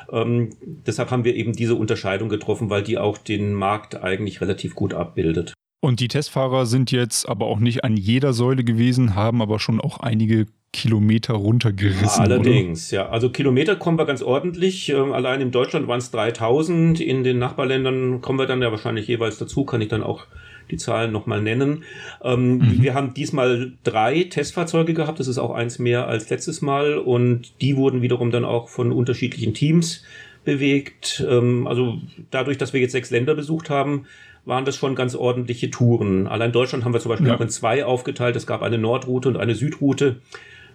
Ähm, 0.09 0.51
deshalb 0.61 1.11
haben 1.11 1.25
wir 1.25 1.35
eben 1.35 1.53
diese 1.53 1.75
Unterscheidung 1.75 2.29
getroffen, 2.29 2.69
weil 2.69 2.83
die 2.83 2.97
auch 2.97 3.17
den 3.17 3.53
Markt 3.53 4.01
eigentlich 4.01 4.39
relativ 4.39 4.75
gut 4.75 4.93
abbildet. 4.93 5.53
Und 5.81 5.99
die 5.99 6.07
Testfahrer 6.07 6.65
sind 6.65 6.91
jetzt 6.91 7.27
aber 7.27 7.45
auch 7.45 7.59
nicht 7.59 7.83
an 7.83 7.97
jeder 7.97 8.33
Säule 8.33 8.63
gewesen, 8.63 9.15
haben 9.15 9.41
aber 9.41 9.59
schon 9.59 9.79
auch 9.79 9.99
einige 9.99 10.47
Kilometer 10.73 11.33
runtergerissen. 11.33 12.21
Allerdings, 12.21 12.91
oder? 12.91 13.03
ja. 13.03 13.09
Also 13.09 13.29
Kilometer 13.29 13.75
kommen 13.75 13.97
wir 13.97 14.05
ganz 14.05 14.21
ordentlich. 14.21 14.89
Ähm, 14.89 15.11
allein 15.13 15.41
in 15.41 15.51
Deutschland 15.51 15.87
waren 15.87 15.99
es 15.99 16.11
3000. 16.11 16.99
In 16.99 17.23
den 17.23 17.39
Nachbarländern 17.39 18.21
kommen 18.21 18.39
wir 18.39 18.45
dann 18.45 18.61
ja 18.61 18.71
wahrscheinlich 18.71 19.07
jeweils 19.07 19.37
dazu. 19.37 19.65
Kann 19.65 19.81
ich 19.81 19.87
dann 19.87 20.03
auch 20.03 20.27
die 20.69 20.77
Zahlen 20.77 21.11
nochmal 21.11 21.41
nennen. 21.41 21.83
Ähm, 22.23 22.57
mhm. 22.57 22.81
Wir 22.81 22.93
haben 22.93 23.13
diesmal 23.13 23.73
drei 23.83 24.23
Testfahrzeuge 24.23 24.93
gehabt. 24.93 25.19
Das 25.19 25.27
ist 25.27 25.37
auch 25.37 25.51
eins 25.51 25.79
mehr 25.79 26.07
als 26.07 26.29
letztes 26.29 26.61
Mal. 26.61 26.97
Und 26.97 27.61
die 27.61 27.77
wurden 27.77 28.01
wiederum 28.01 28.31
dann 28.31 28.45
auch 28.45 28.69
von 28.69 28.91
unterschiedlichen 28.91 29.53
Teams 29.53 30.03
bewegt. 30.43 31.25
Ähm, 31.27 31.67
also 31.67 31.99
dadurch, 32.31 32.57
dass 32.57 32.73
wir 32.73 32.81
jetzt 32.81 32.91
sechs 32.91 33.09
Länder 33.09 33.35
besucht 33.35 33.69
haben, 33.69 34.05
waren 34.45 34.65
das 34.65 34.77
schon 34.77 34.95
ganz 34.95 35.15
ordentliche 35.15 35.69
Touren. 35.69 36.27
Allein 36.27 36.51
Deutschland 36.51 36.85
haben 36.85 36.93
wir 36.93 36.99
zum 36.99 37.09
Beispiel 37.09 37.27
ja. 37.27 37.35
auch 37.35 37.41
in 37.41 37.49
zwei 37.49 37.83
aufgeteilt. 37.83 38.35
Es 38.35 38.47
gab 38.47 38.61
eine 38.61 38.77
Nordroute 38.77 39.27
und 39.27 39.37
eine 39.37 39.55
Südroute. 39.55 40.21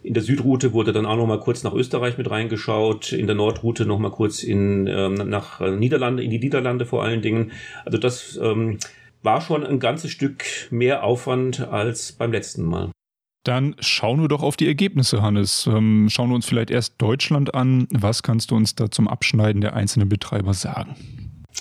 In 0.03 0.15
der 0.15 0.23
Südroute 0.23 0.73
wurde 0.73 0.93
dann 0.93 1.07
auch 1.07 1.17
noch 1.17 1.27
mal 1.27 1.39
kurz 1.39 1.63
nach 1.63 1.75
Österreich 1.75 2.19
mit 2.19 2.31
reingeschaut, 2.31 3.13
in 3.13 3.27
der 3.27 3.37
Nordroute 3.37 3.87
noch 3.87 3.99
mal 3.99 4.11
kurz 4.11 4.43
in, 4.43 4.87
ähm, 4.89 5.15
nach 5.15 5.61
Niederlande, 5.61 6.25
in 6.25 6.31
die 6.31 6.41
Niederlande 6.41 6.87
vor 6.87 7.05
allen 7.05 7.23
Dingen. 7.23 7.53
Also 7.85 7.99
das 7.99 8.39
ähm, 8.43 8.79
war 9.23 9.41
schon 9.41 9.65
ein 9.65 9.79
ganzes 9.79 10.11
Stück 10.11 10.45
mehr 10.71 11.05
Aufwand 11.05 11.61
als 11.61 12.13
beim 12.13 12.33
letzten 12.33 12.65
Mal. 12.65 12.91
Dann 13.45 13.75
schauen 13.81 14.21
wir 14.21 14.29
doch 14.29 14.43
auf 14.43 14.57
die 14.57 14.69
Ergebnisse, 14.69 15.23
Hannes. 15.23 15.67
Ähm, 15.67 16.09
schauen 16.09 16.31
wir 16.31 16.37
uns 16.37 16.47
vielleicht 16.47 16.71
erst 16.71 16.95
Deutschland 16.99 17.55
an. 17.55 17.89
Was 17.91 18.23
kannst 18.23 18.51
du 18.51 18.57
uns 18.57 18.75
da 18.75 18.91
zum 18.91 19.09
Abschneiden 19.09 19.61
der 19.61 19.75
einzelnen 19.75 20.09
Betreiber 20.09 20.55
sagen? 20.55 20.97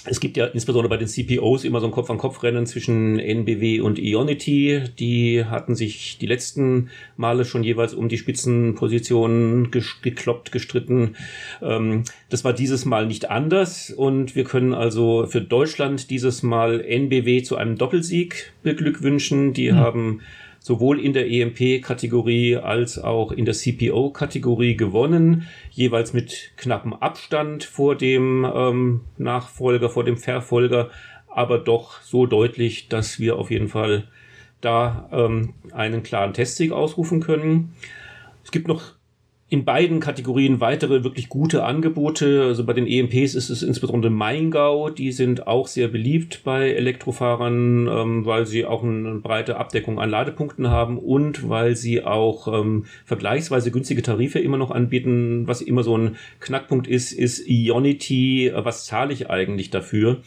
Es 0.06 0.20
gibt 0.20 0.36
ja 0.36 0.48
insbesondere 0.48 0.90
bei 0.90 0.98
den 0.98 1.08
CPOs 1.08 1.64
immer 1.64 1.80
so 1.80 1.86
ein 1.86 1.92
Kopf-an-Kopf-Rennen 1.92 2.66
zwischen 2.66 3.20
NBW 3.20 3.82
und 3.82 4.00
Ionity. 4.00 4.82
Die 4.98 5.46
hatten 5.46 5.76
sich 5.76 6.18
die 6.18 6.26
letzten 6.26 6.90
Male 7.18 7.46
schon 7.46 7.64
jeweils 7.64 7.94
um 7.94 8.10
die 8.10 8.18
Spitzenpositionen 8.18 9.70
gekloppt, 9.70 10.52
gestritten. 10.52 11.16
Ähm, 11.62 12.04
das 12.30 12.44
war 12.44 12.54
dieses 12.54 12.86
Mal 12.86 13.06
nicht 13.06 13.30
anders 13.30 13.92
und 13.92 14.36
wir 14.36 14.44
können 14.44 14.74
also 14.74 15.28
für 15.28 15.42
Deutschland 15.42 16.10
dieses 16.10 16.42
Mal 16.42 16.82
NBW 16.82 17.44
zu 17.44 17.58
einem 17.58 17.78
Doppelsieg 17.78 18.54
beglückwünschen. 18.64 19.54
Die 19.54 19.72
mhm. 19.72 19.76
haben 19.76 20.22
sowohl 20.62 21.00
in 21.00 21.14
der 21.14 21.30
EMP-Kategorie 21.30 22.56
als 22.56 23.00
auch 23.00 23.32
in 23.32 23.46
der 23.46 23.56
CPO-Kategorie 23.56 24.78
gewonnen, 24.78 25.48
jeweils 25.72 26.14
mit 26.14 26.52
knappem 26.56 26.94
Abstand 26.94 27.64
vor 27.64 27.96
dem 27.96 28.46
ähm, 28.56 29.02
Nachfolger, 29.18 29.90
vor 29.90 30.04
dem 30.04 30.18
Verfolger, 30.18 30.92
aber 31.28 31.58
doch 31.58 32.02
so 32.02 32.28
deutlich, 32.28 32.88
dass 32.90 33.20
wir 33.20 33.38
auf 33.38 33.50
jeden 33.50 33.70
Fall 33.70 34.08
da 34.62 35.10
ähm, 35.12 35.56
einen 35.72 36.04
klaren 36.04 36.34
Testsieg 36.34 36.72
ausrufen 36.72 37.22
können. 37.22 37.74
Es 38.44 38.52
gibt 38.52 38.68
noch 38.68 38.94
in 39.52 39.66
beiden 39.66 40.00
Kategorien 40.00 40.62
weitere 40.62 41.04
wirklich 41.04 41.28
gute 41.28 41.66
Angebote. 41.66 42.44
Also 42.44 42.66
bei 42.66 42.72
den 42.72 42.88
EMPs 42.88 43.36
ist 43.36 43.50
es 43.50 43.64
insbesondere 43.64 44.10
Maingau. 44.10 44.90
Die 44.90 45.12
sind 45.12 45.46
auch 45.46 45.68
sehr 45.68 45.90
beliebt 45.90 46.44
bei 46.46 46.72
Elektrofahrern, 46.72 47.86
ähm, 47.86 48.26
weil 48.26 48.46
sie 48.46 48.66
auch 48.66 48.82
eine 48.82 49.16
breite 49.16 49.58
Abdeckung 49.58 50.00
an 50.00 50.10
Ladepunkten 50.10 50.70
haben 50.70 50.98
und 50.98 51.50
weil 51.50 51.76
sie 51.76 52.02
auch 52.02 52.48
ähm, 52.48 52.86
vergleichsweise 53.04 53.72
günstige 53.72 54.02
Tarife 54.02 54.40
immer 54.40 54.58
noch 54.58 54.72
anbieten. 54.72 55.46
Was 55.50 55.62
immer 55.62 55.84
so 55.84 55.98
ein 55.98 56.16
Knackpunkt 56.40 56.88
ist, 56.88 57.12
ist 57.12 57.46
Ionity. 57.46 58.54
Was 58.56 58.86
zahle 58.86 59.12
ich 59.12 59.30
eigentlich 59.30 59.70
dafür? 59.70 60.22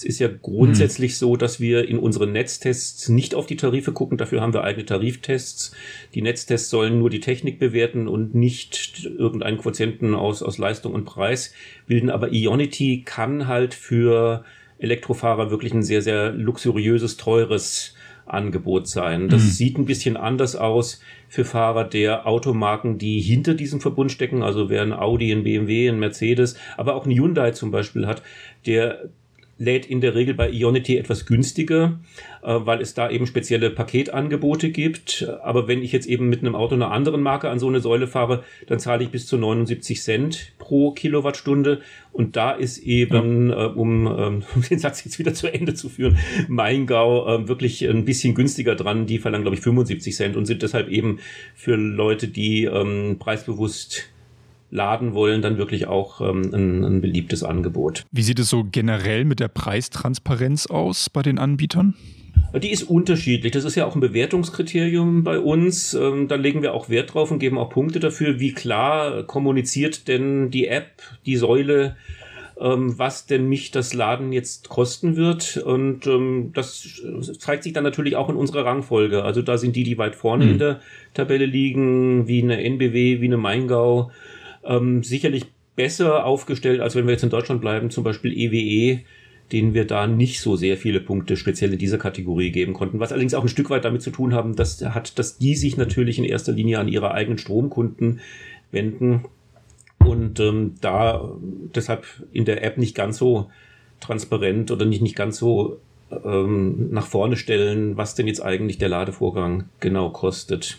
Es 0.00 0.04
ist 0.04 0.18
ja 0.18 0.28
grundsätzlich 0.28 1.12
mhm. 1.12 1.16
so, 1.16 1.36
dass 1.36 1.60
wir 1.60 1.86
in 1.86 1.98
unseren 1.98 2.32
Netztests 2.32 3.10
nicht 3.10 3.34
auf 3.34 3.46
die 3.46 3.56
Tarife 3.56 3.92
gucken. 3.92 4.16
Dafür 4.16 4.40
haben 4.40 4.54
wir 4.54 4.64
eigene 4.64 4.86
Tariftests. 4.86 5.72
Die 6.14 6.22
Netztests 6.22 6.70
sollen 6.70 6.98
nur 6.98 7.10
die 7.10 7.20
Technik 7.20 7.58
bewerten 7.58 8.08
und 8.08 8.34
nicht 8.34 9.04
irgendeinen 9.04 9.58
Quotienten 9.58 10.14
aus, 10.14 10.42
aus 10.42 10.56
Leistung 10.56 10.94
und 10.94 11.04
Preis 11.04 11.52
bilden. 11.86 12.08
Aber 12.08 12.32
Ionity 12.32 13.02
kann 13.04 13.46
halt 13.46 13.74
für 13.74 14.42
Elektrofahrer 14.78 15.50
wirklich 15.50 15.74
ein 15.74 15.82
sehr, 15.82 16.00
sehr 16.00 16.32
luxuriöses, 16.32 17.18
teures 17.18 17.94
Angebot 18.24 18.88
sein. 18.88 19.28
Das 19.28 19.42
mhm. 19.42 19.48
sieht 19.48 19.78
ein 19.78 19.84
bisschen 19.84 20.16
anders 20.16 20.56
aus 20.56 21.00
für 21.28 21.44
Fahrer 21.44 21.84
der 21.84 22.26
Automarken, 22.26 22.96
die 22.96 23.20
hinter 23.20 23.54
diesem 23.54 23.80
Verbund 23.80 24.12
stecken. 24.12 24.42
Also 24.42 24.70
wer 24.70 24.82
ein 24.82 24.92
Audi, 24.92 25.30
ein 25.32 25.44
BMW, 25.44 25.88
ein 25.88 25.98
Mercedes, 25.98 26.56
aber 26.76 26.94
auch 26.94 27.06
ein 27.06 27.12
Hyundai 27.12 27.50
zum 27.50 27.70
Beispiel 27.70 28.06
hat, 28.06 28.22
der 28.66 29.10
lädt 29.60 29.84
in 29.86 30.00
der 30.00 30.14
Regel 30.14 30.34
bei 30.34 30.50
Ionity 30.50 30.96
etwas 30.96 31.26
günstiger, 31.26 32.00
äh, 32.42 32.56
weil 32.64 32.80
es 32.80 32.94
da 32.94 33.10
eben 33.10 33.26
spezielle 33.26 33.70
Paketangebote 33.70 34.70
gibt. 34.70 35.28
Aber 35.42 35.68
wenn 35.68 35.82
ich 35.82 35.92
jetzt 35.92 36.06
eben 36.06 36.30
mit 36.30 36.40
einem 36.40 36.56
Auto 36.56 36.74
einer 36.74 36.90
anderen 36.90 37.22
Marke 37.22 37.50
an 37.50 37.58
so 37.58 37.68
eine 37.68 37.80
Säule 37.80 38.06
fahre, 38.06 38.42
dann 38.66 38.78
zahle 38.78 39.04
ich 39.04 39.10
bis 39.10 39.26
zu 39.26 39.36
79 39.36 40.00
Cent 40.00 40.52
pro 40.58 40.92
Kilowattstunde. 40.92 41.82
Und 42.12 42.36
da 42.36 42.52
ist 42.52 42.78
eben, 42.78 43.50
ja. 43.50 43.66
äh, 43.66 43.68
um 43.68 44.06
ähm, 44.06 44.42
den 44.70 44.78
Satz 44.78 45.04
jetzt 45.04 45.18
wieder 45.18 45.34
zu 45.34 45.52
Ende 45.52 45.74
zu 45.74 45.90
führen, 45.90 46.16
Maingau 46.48 47.28
äh, 47.28 47.48
wirklich 47.48 47.86
ein 47.86 48.06
bisschen 48.06 48.34
günstiger 48.34 48.74
dran. 48.74 49.06
Die 49.06 49.18
verlangen, 49.18 49.44
glaube 49.44 49.56
ich, 49.56 49.62
75 49.62 50.16
Cent 50.16 50.36
und 50.36 50.46
sind 50.46 50.62
deshalb 50.62 50.88
eben 50.88 51.18
für 51.54 51.76
Leute, 51.76 52.28
die 52.28 52.64
ähm, 52.64 53.18
preisbewusst 53.18 54.10
laden 54.70 55.14
wollen, 55.14 55.42
dann 55.42 55.58
wirklich 55.58 55.86
auch 55.86 56.20
ähm, 56.20 56.50
ein, 56.54 56.84
ein 56.84 57.00
beliebtes 57.00 57.42
Angebot. 57.42 58.04
Wie 58.10 58.22
sieht 58.22 58.38
es 58.38 58.48
so 58.48 58.64
generell 58.64 59.24
mit 59.24 59.40
der 59.40 59.48
Preistransparenz 59.48 60.66
aus 60.66 61.10
bei 61.10 61.22
den 61.22 61.38
Anbietern? 61.38 61.94
Die 62.54 62.70
ist 62.70 62.84
unterschiedlich. 62.84 63.52
Das 63.52 63.64
ist 63.64 63.76
ja 63.76 63.86
auch 63.86 63.94
ein 63.94 64.00
Bewertungskriterium 64.00 65.22
bei 65.22 65.38
uns. 65.38 65.94
Ähm, 65.94 66.26
da 66.26 66.34
legen 66.34 66.62
wir 66.62 66.74
auch 66.74 66.88
Wert 66.88 67.14
drauf 67.14 67.30
und 67.30 67.38
geben 67.38 67.58
auch 67.58 67.70
Punkte 67.70 68.00
dafür, 68.00 68.40
wie 68.40 68.52
klar 68.52 69.22
kommuniziert 69.24 70.08
denn 70.08 70.50
die 70.50 70.66
App, 70.66 70.90
die 71.26 71.36
Säule, 71.36 71.96
ähm, 72.60 72.98
was 72.98 73.26
denn 73.26 73.48
mich 73.48 73.70
das 73.70 73.94
Laden 73.94 74.32
jetzt 74.32 74.68
kosten 74.68 75.16
wird. 75.16 75.58
Und 75.58 76.06
ähm, 76.06 76.50
das 76.52 77.02
zeigt 77.38 77.62
sich 77.62 77.72
dann 77.72 77.84
natürlich 77.84 78.16
auch 78.16 78.28
in 78.28 78.36
unserer 78.36 78.64
Rangfolge. 78.64 79.22
Also 79.22 79.42
da 79.42 79.56
sind 79.56 79.76
die, 79.76 79.84
die 79.84 79.98
weit 79.98 80.16
vorne 80.16 80.44
mhm. 80.44 80.52
in 80.52 80.58
der 80.58 80.80
Tabelle 81.14 81.46
liegen, 81.46 82.26
wie 82.26 82.42
eine 82.42 82.62
NBW, 82.62 83.20
wie 83.20 83.26
eine 83.26 83.36
Maingau, 83.36 84.10
ähm, 84.64 85.02
sicherlich 85.02 85.46
besser 85.76 86.24
aufgestellt, 86.24 86.80
als 86.80 86.94
wenn 86.94 87.06
wir 87.06 87.12
jetzt 87.12 87.24
in 87.24 87.30
Deutschland 87.30 87.60
bleiben, 87.60 87.90
zum 87.90 88.04
Beispiel 88.04 88.36
EWE, 88.36 88.56
e, 88.56 89.04
denen 89.52 89.74
wir 89.74 89.86
da 89.86 90.06
nicht 90.06 90.40
so 90.40 90.56
sehr 90.56 90.76
viele 90.76 91.00
Punkte 91.00 91.36
speziell 91.36 91.72
in 91.72 91.78
dieser 91.78 91.98
Kategorie 91.98 92.50
geben 92.50 92.72
konnten. 92.72 93.00
Was 93.00 93.12
allerdings 93.12 93.34
auch 93.34 93.42
ein 93.42 93.48
Stück 93.48 93.70
weit 93.70 93.84
damit 93.84 94.02
zu 94.02 94.10
tun 94.10 94.32
haben, 94.34 94.54
dass 94.54 94.80
hat, 94.82 95.18
dass 95.18 95.38
die 95.38 95.54
sich 95.56 95.76
natürlich 95.76 96.18
in 96.18 96.24
erster 96.24 96.52
Linie 96.52 96.78
an 96.78 96.88
ihre 96.88 97.12
eigenen 97.12 97.38
Stromkunden 97.38 98.20
wenden 98.70 99.24
und 99.98 100.40
ähm, 100.40 100.74
da 100.80 101.30
deshalb 101.74 102.06
in 102.32 102.44
der 102.44 102.64
App 102.64 102.78
nicht 102.78 102.94
ganz 102.94 103.18
so 103.18 103.50
transparent 104.00 104.70
oder 104.70 104.86
nicht, 104.86 105.02
nicht 105.02 105.16
ganz 105.16 105.38
so 105.38 105.80
ähm, 106.24 106.90
nach 106.90 107.06
vorne 107.06 107.36
stellen, 107.36 107.96
was 107.96 108.14
denn 108.14 108.26
jetzt 108.26 108.42
eigentlich 108.42 108.78
der 108.78 108.88
Ladevorgang 108.88 109.68
genau 109.80 110.10
kostet. 110.10 110.78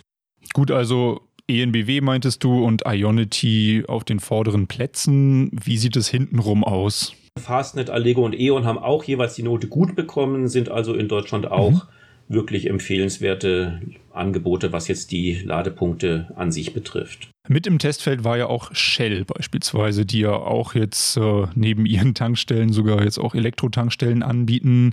Gut, 0.54 0.72
also 0.72 1.22
ENBW 1.48 2.02
meintest 2.02 2.44
du 2.44 2.64
und 2.64 2.84
Ionity 2.86 3.84
auf 3.88 4.04
den 4.04 4.20
vorderen 4.20 4.68
Plätzen. 4.68 5.52
Wie 5.52 5.78
sieht 5.78 5.96
es 5.96 6.08
hintenrum 6.08 6.64
aus? 6.64 7.14
Fastnet, 7.40 7.90
Allego 7.90 8.26
und 8.26 8.38
E.ON 8.38 8.66
haben 8.66 8.78
auch 8.78 9.04
jeweils 9.04 9.36
die 9.36 9.44
Note 9.44 9.68
gut 9.68 9.96
bekommen, 9.96 10.48
sind 10.48 10.70
also 10.70 10.94
in 10.94 11.08
Deutschland 11.08 11.50
auch 11.50 11.72
mhm. 11.72 11.82
wirklich 12.28 12.70
empfehlenswerte 12.70 13.82
Angebote, 14.12 14.74
was 14.74 14.88
jetzt 14.88 15.12
die 15.12 15.36
Ladepunkte 15.36 16.32
an 16.36 16.52
sich 16.52 16.74
betrifft. 16.74 17.30
Mit 17.48 17.66
im 17.68 17.80
Testfeld 17.80 18.24
war 18.24 18.38
ja 18.38 18.48
auch 18.48 18.74
Shell 18.76 19.26
beispielsweise, 19.26 20.06
die 20.06 20.20
ja 20.20 20.34
auch 20.34 20.76
jetzt 20.76 21.18
äh, 21.18 21.48
neben 21.56 21.86
ihren 21.86 22.14
Tankstellen 22.14 22.72
sogar 22.72 23.04
jetzt 23.04 23.18
auch 23.18 23.34
Elektrotankstellen 23.34 24.24
anbieten. 24.24 24.92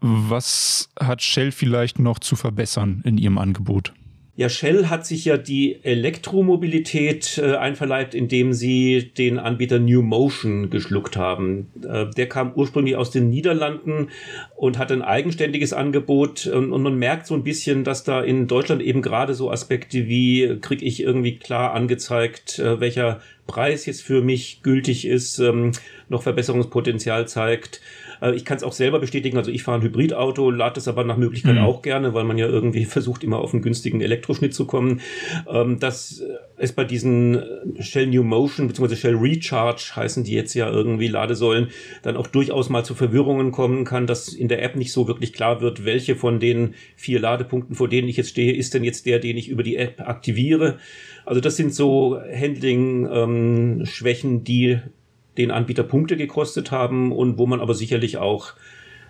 Was 0.00 0.88
hat 0.98 1.22
Shell 1.22 1.52
vielleicht 1.52 1.98
noch 1.98 2.18
zu 2.18 2.36
verbessern 2.36 3.02
in 3.04 3.18
ihrem 3.18 3.38
Angebot? 3.38 3.92
Ja, 4.38 4.50
Shell 4.50 4.90
hat 4.90 5.06
sich 5.06 5.24
ja 5.24 5.38
die 5.38 5.82
Elektromobilität 5.82 7.38
äh, 7.38 7.56
einverleibt, 7.56 8.14
indem 8.14 8.52
sie 8.52 9.10
den 9.16 9.38
Anbieter 9.38 9.78
New 9.78 10.02
Motion 10.02 10.68
geschluckt 10.68 11.16
haben. 11.16 11.68
Äh, 11.82 12.10
der 12.10 12.28
kam 12.28 12.52
ursprünglich 12.54 12.96
aus 12.96 13.10
den 13.10 13.30
Niederlanden 13.30 14.10
und 14.54 14.76
hat 14.76 14.92
ein 14.92 15.00
eigenständiges 15.00 15.72
Angebot. 15.72 16.46
Und, 16.48 16.70
und 16.70 16.82
man 16.82 16.98
merkt 16.98 17.26
so 17.26 17.32
ein 17.32 17.44
bisschen, 17.44 17.82
dass 17.82 18.04
da 18.04 18.20
in 18.20 18.46
Deutschland 18.46 18.82
eben 18.82 19.00
gerade 19.00 19.32
so 19.32 19.50
Aspekte 19.50 20.06
wie, 20.06 20.58
kriege 20.60 20.84
ich 20.84 21.02
irgendwie 21.02 21.38
klar 21.38 21.72
angezeigt, 21.72 22.58
äh, 22.58 22.78
welcher 22.78 23.22
Preis 23.46 23.86
jetzt 23.86 24.02
für 24.02 24.20
mich 24.20 24.60
gültig 24.62 25.06
ist, 25.06 25.38
ähm, 25.38 25.72
noch 26.10 26.22
Verbesserungspotenzial 26.22 27.26
zeigt. 27.26 27.80
Äh, 28.20 28.34
ich 28.34 28.44
kann 28.44 28.56
es 28.56 28.62
auch 28.62 28.72
selber 28.72 28.98
bestätigen. 28.98 29.36
Also 29.36 29.50
ich 29.50 29.62
fahre 29.62 29.78
ein 29.78 29.82
Hybridauto, 29.82 30.50
lade 30.50 30.78
es 30.78 30.88
aber 30.88 31.04
nach 31.04 31.16
Möglichkeit 31.16 31.56
mhm. 31.56 31.62
auch 31.62 31.82
gerne, 31.82 32.14
weil 32.14 32.24
man 32.24 32.38
ja 32.38 32.46
irgendwie 32.46 32.84
versucht, 32.84 33.24
immer 33.24 33.38
auf 33.38 33.52
einen 33.52 33.62
günstigen 33.62 34.00
Elektroschnitt 34.00 34.54
zu 34.54 34.66
kommen. 34.66 35.00
Ähm, 35.48 35.78
dass 35.78 36.22
es 36.56 36.72
bei 36.72 36.84
diesen 36.84 37.42
Shell 37.80 38.06
New 38.06 38.22
Motion 38.22 38.68
bzw. 38.68 38.96
Shell 38.96 39.16
Recharge 39.16 39.92
heißen 39.94 40.24
die 40.24 40.32
jetzt 40.32 40.54
ja 40.54 40.70
irgendwie 40.70 41.08
Ladesäulen, 41.08 41.68
dann 42.02 42.16
auch 42.16 42.26
durchaus 42.26 42.70
mal 42.70 42.84
zu 42.84 42.94
Verwirrungen 42.94 43.52
kommen 43.52 43.84
kann, 43.84 44.06
dass 44.06 44.28
in 44.28 44.48
der 44.48 44.62
App 44.62 44.76
nicht 44.76 44.92
so 44.92 45.06
wirklich 45.06 45.32
klar 45.32 45.60
wird, 45.60 45.84
welche 45.84 46.16
von 46.16 46.40
den 46.40 46.74
vier 46.96 47.20
Ladepunkten, 47.20 47.76
vor 47.76 47.88
denen 47.88 48.08
ich 48.08 48.16
jetzt 48.16 48.30
stehe, 48.30 48.54
ist 48.54 48.74
denn 48.74 48.84
jetzt 48.84 49.06
der, 49.06 49.18
den 49.18 49.36
ich 49.36 49.48
über 49.48 49.62
die 49.62 49.76
App 49.76 50.00
aktiviere. 50.00 50.78
Also 51.24 51.40
das 51.40 51.56
sind 51.56 51.74
so 51.74 52.18
Handling-Schwächen, 52.18 54.30
ähm, 54.30 54.44
die 54.44 54.78
den 55.38 55.50
Anbieter 55.50 55.82
Punkte 55.82 56.16
gekostet 56.16 56.70
haben 56.70 57.12
und 57.12 57.38
wo 57.38 57.46
man 57.46 57.60
aber 57.60 57.74
sicherlich 57.74 58.18
auch 58.18 58.54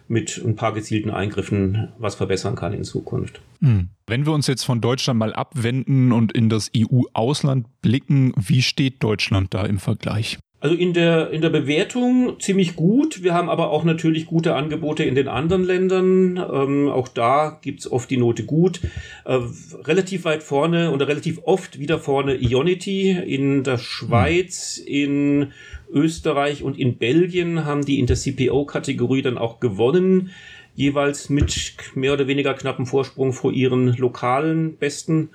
mit 0.09 0.41
ein 0.45 0.55
paar 0.55 0.73
gezielten 0.73 1.11
Eingriffen 1.11 1.89
was 1.99 2.15
verbessern 2.15 2.55
kann 2.55 2.73
in 2.73 2.85
Zukunft. 2.85 3.41
Hm. 3.61 3.89
Wenn 4.07 4.25
wir 4.25 4.33
uns 4.33 4.47
jetzt 4.47 4.65
von 4.65 4.81
Deutschland 4.81 5.19
mal 5.19 5.33
abwenden 5.33 6.13
und 6.13 6.33
in 6.33 6.49
das 6.49 6.71
EU-Ausland 6.77 7.67
blicken, 7.83 8.33
wie 8.37 8.63
steht 8.63 9.03
Deutschland 9.03 9.53
da 9.53 9.65
im 9.65 9.79
Vergleich? 9.79 10.39
Also 10.67 10.77
in 10.77 10.95
der, 10.95 11.31
in 11.31 11.43
der 11.43 11.51
Bewertung 11.51 12.41
ziemlich 12.41 12.75
gut. 12.75 13.23
Wir 13.23 13.35
haben 13.35 13.49
aber 13.49 13.71
auch 13.71 13.85
natürlich 13.85 14.27
gute 14.27 14.57
Angebote 14.57 15.05
in 15.05 15.15
den 15.15 15.29
anderen 15.29 15.63
Ländern. 15.63 16.39
Ähm, 16.39 16.89
auch 16.89 17.07
da 17.07 17.61
gibt's 17.63 17.89
oft 17.89 18.11
die 18.11 18.17
Note 18.17 18.43
gut. 18.43 18.81
Äh, 19.25 19.39
relativ 19.85 20.25
weit 20.25 20.43
vorne 20.43 20.91
oder 20.91 21.07
relativ 21.07 21.39
oft 21.45 21.79
wieder 21.79 22.01
vorne 22.01 22.35
Ionity. 22.35 23.13
In 23.13 23.63
der 23.63 23.79
Schweiz, 23.79 24.77
in 24.85 25.53
Österreich 25.93 26.65
und 26.65 26.77
in 26.81 26.99
Belgien 26.99 27.65
haben 27.65 27.85
die 27.85 28.01
in 28.01 28.07
der 28.07 28.17
CPO-Kategorie 28.17 29.23
dann 29.23 29.39
auch 29.39 29.61
gewonnen. 29.61 30.31
Jeweils 30.75 31.31
mit 31.31 31.75
mehr 31.95 32.13
oder 32.13 32.27
weniger 32.27 32.55
knappem 32.55 32.87
Vorsprung 32.87 33.33
vor 33.33 33.53
ihren 33.53 33.97
lokalen 33.97 34.79
besten 34.79 35.29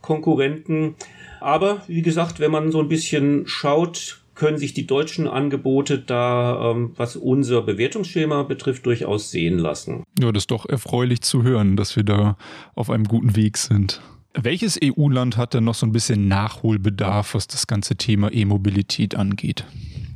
Konkurrenten. 0.00 0.94
Aber 1.40 1.82
wie 1.88 2.00
gesagt, 2.00 2.40
wenn 2.40 2.50
man 2.50 2.72
so 2.72 2.80
ein 2.80 2.88
bisschen 2.88 3.46
schaut, 3.46 4.22
können 4.38 4.56
sich 4.56 4.72
die 4.72 4.86
deutschen 4.86 5.26
Angebote 5.26 5.98
da, 5.98 6.70
ähm, 6.70 6.92
was 6.96 7.16
unser 7.16 7.60
Bewertungsschema 7.62 8.44
betrifft, 8.44 8.86
durchaus 8.86 9.30
sehen 9.30 9.58
lassen. 9.58 10.04
Ja, 10.18 10.30
das 10.30 10.44
ist 10.44 10.50
doch 10.52 10.64
erfreulich 10.64 11.22
zu 11.22 11.42
hören, 11.42 11.76
dass 11.76 11.96
wir 11.96 12.04
da 12.04 12.36
auf 12.76 12.88
einem 12.88 13.04
guten 13.04 13.34
Weg 13.34 13.58
sind. 13.58 14.00
Welches 14.40 14.78
EU-Land 14.82 15.36
hat 15.36 15.54
denn 15.54 15.64
noch 15.64 15.74
so 15.74 15.84
ein 15.84 15.90
bisschen 15.90 16.28
Nachholbedarf, 16.28 17.34
was 17.34 17.48
das 17.48 17.66
ganze 17.66 17.96
Thema 17.96 18.32
E-Mobilität 18.32 19.16
angeht? 19.16 19.64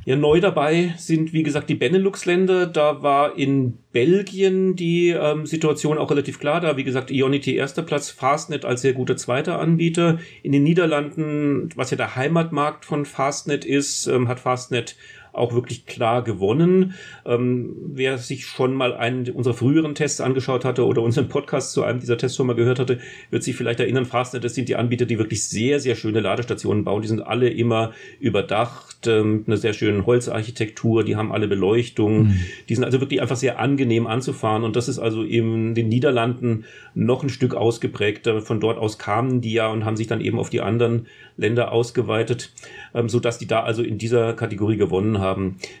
Ja, 0.05 0.15
neu 0.15 0.39
dabei 0.39 0.93
sind, 0.97 1.33
wie 1.33 1.43
gesagt, 1.43 1.69
die 1.69 1.75
Benelux-Länder. 1.75 2.67
Da 2.67 3.03
war 3.03 3.37
in 3.37 3.77
Belgien 3.91 4.77
die 4.77 5.09
ähm, 5.09 5.45
Situation 5.45 5.97
auch 5.97 6.09
relativ 6.09 6.39
klar. 6.39 6.61
Da, 6.61 6.77
wie 6.77 6.85
gesagt, 6.85 7.11
Ionity 7.11 7.55
erster 7.55 7.83
Platz, 7.83 8.09
Fastnet 8.09 8.63
als 8.63 8.81
sehr 8.81 8.93
guter 8.93 9.17
zweiter 9.17 9.59
Anbieter. 9.59 10.19
In 10.41 10.53
den 10.53 10.63
Niederlanden, 10.63 11.69
was 11.75 11.91
ja 11.91 11.97
der 11.97 12.15
Heimatmarkt 12.15 12.85
von 12.85 13.05
Fastnet 13.05 13.65
ist, 13.65 14.07
ähm, 14.07 14.29
hat 14.29 14.39
Fastnet 14.39 14.95
auch 15.33 15.53
wirklich 15.53 15.85
klar 15.85 16.23
gewonnen. 16.23 16.93
Ähm, 17.25 17.75
wer 17.87 18.17
sich 18.19 18.45
schon 18.45 18.73
mal 18.73 18.93
einen 18.93 19.29
unserer 19.31 19.55
früheren 19.55 19.95
Tests 19.95 20.21
angeschaut 20.21 20.63
hatte 20.63 20.85
oder 20.85 21.01
unseren 21.01 21.27
Podcast 21.27 21.73
zu 21.73 21.83
einem 21.83 21.99
dieser 21.99 22.17
Tests 22.17 22.37
schon 22.37 22.47
mal 22.47 22.55
gehört 22.55 22.79
hatte, 22.79 22.99
wird 23.31 23.43
sich 23.43 23.55
vielleicht 23.55 23.79
erinnern, 23.79 24.05
Fastnet, 24.05 24.43
das 24.43 24.53
sind 24.53 24.69
die 24.69 24.75
Anbieter, 24.75 25.05
die 25.05 25.17
wirklich 25.17 25.47
sehr, 25.47 25.79
sehr 25.79 25.95
schöne 25.95 26.19
Ladestationen 26.19 26.83
bauen. 26.83 27.01
Die 27.01 27.07
sind 27.07 27.21
alle 27.21 27.49
immer 27.49 27.93
überdacht, 28.19 29.07
ähm, 29.07 29.43
eine 29.47 29.57
sehr 29.57 29.73
schöne 29.73 30.05
Holzarchitektur, 30.05 31.03
die 31.03 31.15
haben 31.15 31.31
alle 31.31 31.47
Beleuchtung. 31.47 32.25
Mhm. 32.25 32.39
Die 32.69 32.75
sind 32.75 32.83
also 32.83 33.01
wirklich 33.01 33.21
einfach 33.21 33.35
sehr 33.35 33.59
angenehm 33.59 34.05
anzufahren 34.05 34.63
und 34.63 34.75
das 34.75 34.87
ist 34.87 34.99
also 34.99 35.23
in 35.23 35.73
den 35.73 35.89
Niederlanden 35.89 36.65
noch 36.93 37.23
ein 37.23 37.29
Stück 37.29 37.55
ausgeprägter. 37.55 38.41
Von 38.41 38.59
dort 38.59 38.77
aus 38.77 38.99
kamen 38.99 39.41
die 39.41 39.53
ja 39.53 39.67
und 39.67 39.83
haben 39.83 39.97
sich 39.97 40.07
dann 40.07 40.21
eben 40.21 40.37
auf 40.37 40.51
die 40.51 40.61
anderen 40.61 41.07
Länder 41.37 41.71
ausgeweitet, 41.71 42.51
ähm, 42.93 43.09
so 43.09 43.19
dass 43.19 43.39
die 43.39 43.47
da 43.47 43.63
also 43.63 43.81
in 43.81 43.97
dieser 43.97 44.33
Kategorie 44.33 44.77
gewonnen 44.77 45.17
haben. 45.17 45.22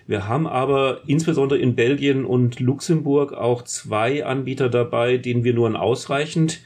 Wir 0.07 0.27
haben 0.27 0.47
aber 0.47 1.01
insbesondere 1.07 1.59
in 1.59 1.75
Belgien 1.75 2.25
und 2.25 2.59
Luxemburg 2.59 3.33
auch 3.33 3.63
zwei 3.63 4.25
Anbieter 4.25 4.69
dabei, 4.69 5.17
denen 5.17 5.43
wir 5.43 5.53
nur 5.53 5.67
ein 5.67 5.75
ausreichend 5.75 6.61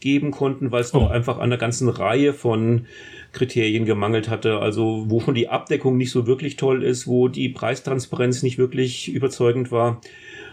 geben 0.00 0.30
konnten, 0.32 0.72
weil 0.72 0.82
es 0.82 0.94
oh. 0.94 1.00
doch 1.00 1.10
einfach 1.10 1.36
an 1.36 1.44
einer 1.44 1.56
ganzen 1.56 1.88
Reihe 1.88 2.34
von 2.34 2.86
Kriterien 3.32 3.86
gemangelt 3.86 4.28
hatte, 4.28 4.58
also 4.58 5.06
wo 5.08 5.20
schon 5.20 5.34
die 5.34 5.48
Abdeckung 5.48 5.96
nicht 5.96 6.10
so 6.10 6.26
wirklich 6.26 6.56
toll 6.56 6.82
ist, 6.82 7.06
wo 7.06 7.28
die 7.28 7.48
Preistransparenz 7.48 8.42
nicht 8.42 8.58
wirklich 8.58 9.08
überzeugend 9.08 9.72
war 9.72 10.00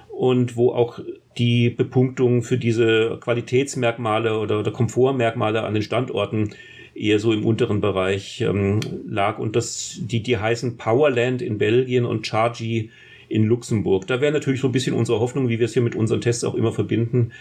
und 0.10 0.56
wo 0.56 0.72
auch 0.72 1.00
die 1.38 1.70
Bepunktung 1.70 2.44
für 2.44 2.58
diese 2.58 3.18
Qualitätsmerkmale 3.22 4.38
oder, 4.40 4.60
oder 4.60 4.72
Komfortmerkmale 4.72 5.64
an 5.64 5.74
den 5.74 5.84
Standorten 5.84 6.52
eher 7.00 7.20
so 7.20 7.32
im 7.32 7.46
unteren 7.46 7.82
Bereich 7.82 8.42
ähm, 8.42 8.80
lag. 9.08 9.40
Und 9.40 9.56
das, 9.56 10.00
die, 10.02 10.22
die 10.22 10.38
heißen 10.38 10.78
Powerland 10.78 11.42
in 11.42 11.58
Belgien 11.58 12.06
und 12.06 12.28
Chargy 12.28 12.92
in 13.30 13.46
Luxemburg. 13.46 14.08
Da 14.08 14.22
wäre 14.22 14.34
natürlich 14.34 14.62
so 14.62 14.68
ein 14.68 14.74
bisschen 14.74 14.96
unsere 14.96 15.20
Hoffnung, 15.20 15.50
wie 15.50 15.60
wir 15.60 15.66
es 15.66 15.74
hier 15.74 15.84
mit 15.84 15.96
unseren 15.96 16.22
Tests 16.22 16.44
auch 16.44 16.56
immer 16.56 16.72
verbinden, 16.72 17.32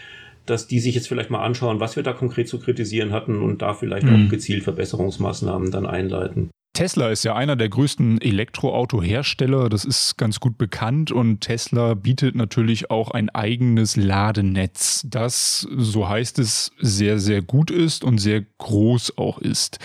dass 0.46 0.66
die 0.66 0.80
sich 0.80 0.94
jetzt 0.94 1.08
vielleicht 1.08 1.30
mal 1.30 1.42
anschauen, 1.42 1.80
was 1.80 1.96
wir 1.96 2.02
da 2.02 2.12
konkret 2.12 2.48
zu 2.48 2.58
kritisieren 2.58 3.12
hatten 3.12 3.40
und 3.40 3.62
da 3.62 3.74
vielleicht 3.74 4.06
mhm. 4.06 4.26
auch 4.26 4.30
gezielt 4.30 4.62
Verbesserungsmaßnahmen 4.62 5.70
dann 5.70 5.86
einleiten. 5.86 6.50
Tesla 6.78 7.08
ist 7.08 7.24
ja 7.24 7.34
einer 7.34 7.56
der 7.56 7.68
größten 7.70 8.20
Elektroautohersteller, 8.20 9.68
das 9.68 9.84
ist 9.84 10.16
ganz 10.16 10.38
gut 10.38 10.58
bekannt 10.58 11.10
und 11.10 11.40
Tesla 11.40 11.94
bietet 11.94 12.36
natürlich 12.36 12.88
auch 12.88 13.10
ein 13.10 13.30
eigenes 13.30 13.96
Ladenetz, 13.96 15.04
das, 15.10 15.66
so 15.76 16.08
heißt 16.08 16.38
es, 16.38 16.70
sehr, 16.78 17.18
sehr 17.18 17.42
gut 17.42 17.72
ist 17.72 18.04
und 18.04 18.18
sehr 18.18 18.44
groß 18.58 19.18
auch 19.18 19.38
ist. 19.38 19.80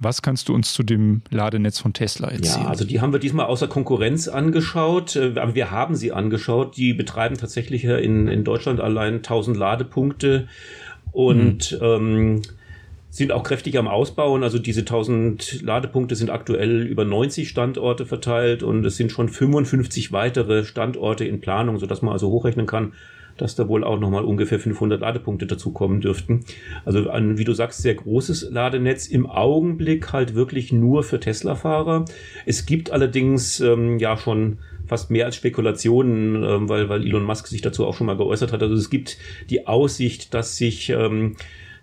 Was 0.00 0.20
kannst 0.20 0.50
du 0.50 0.54
uns 0.54 0.74
zu 0.74 0.82
dem 0.82 1.22
Ladenetz 1.30 1.78
von 1.78 1.94
Tesla 1.94 2.28
erzählen? 2.28 2.64
Ja, 2.64 2.68
also 2.68 2.84
die 2.84 3.00
haben 3.00 3.14
wir 3.14 3.20
diesmal 3.20 3.46
außer 3.46 3.66
Konkurrenz 3.66 4.28
angeschaut, 4.28 5.16
äh, 5.16 5.32
aber 5.38 5.54
wir 5.54 5.70
haben 5.70 5.96
sie 5.96 6.12
angeschaut. 6.12 6.76
Die 6.76 6.92
betreiben 6.92 7.38
tatsächlich 7.38 7.84
in, 7.84 8.28
in 8.28 8.44
Deutschland 8.44 8.80
allein 8.80 9.16
1000 9.16 9.56
Ladepunkte 9.56 10.46
und 11.10 11.72
mhm. 11.80 11.86
ähm, 11.86 12.42
sind 13.10 13.32
auch 13.32 13.42
kräftig 13.42 13.78
am 13.78 13.88
Ausbauen. 13.88 14.42
Also 14.42 14.58
diese 14.58 14.80
1000 14.80 15.62
Ladepunkte 15.62 16.14
sind 16.14 16.30
aktuell 16.30 16.86
über 16.86 17.04
90 17.04 17.48
Standorte 17.48 18.06
verteilt 18.06 18.62
und 18.62 18.84
es 18.84 18.96
sind 18.96 19.12
schon 19.12 19.28
55 19.28 20.12
weitere 20.12 20.64
Standorte 20.64 21.24
in 21.24 21.40
Planung, 21.40 21.78
sodass 21.78 22.02
man 22.02 22.12
also 22.12 22.28
hochrechnen 22.30 22.66
kann, 22.66 22.92
dass 23.38 23.54
da 23.54 23.68
wohl 23.68 23.84
auch 23.84 23.98
nochmal 23.98 24.24
ungefähr 24.24 24.58
500 24.58 25.00
Ladepunkte 25.00 25.46
dazukommen 25.46 26.00
dürften. 26.00 26.44
Also 26.84 27.08
ein, 27.08 27.38
wie 27.38 27.44
du 27.44 27.54
sagst, 27.54 27.82
sehr 27.82 27.94
großes 27.94 28.50
Ladenetz. 28.50 29.06
Im 29.06 29.26
Augenblick 29.26 30.12
halt 30.12 30.34
wirklich 30.34 30.72
nur 30.72 31.02
für 31.02 31.20
Tesla-Fahrer. 31.20 32.04
Es 32.46 32.66
gibt 32.66 32.90
allerdings 32.90 33.60
ähm, 33.60 33.98
ja 33.98 34.16
schon 34.16 34.58
fast 34.86 35.10
mehr 35.10 35.26
als 35.26 35.36
Spekulationen, 35.36 36.42
ähm, 36.42 36.68
weil, 36.68 36.88
weil 36.88 37.06
Elon 37.06 37.24
Musk 37.24 37.46
sich 37.46 37.62
dazu 37.62 37.86
auch 37.86 37.94
schon 37.94 38.06
mal 38.06 38.16
geäußert 38.16 38.52
hat. 38.52 38.62
Also 38.62 38.74
es 38.74 38.90
gibt 38.90 39.18
die 39.50 39.66
Aussicht, 39.66 40.34
dass 40.34 40.56
sich 40.56 40.90
ähm, 40.90 41.36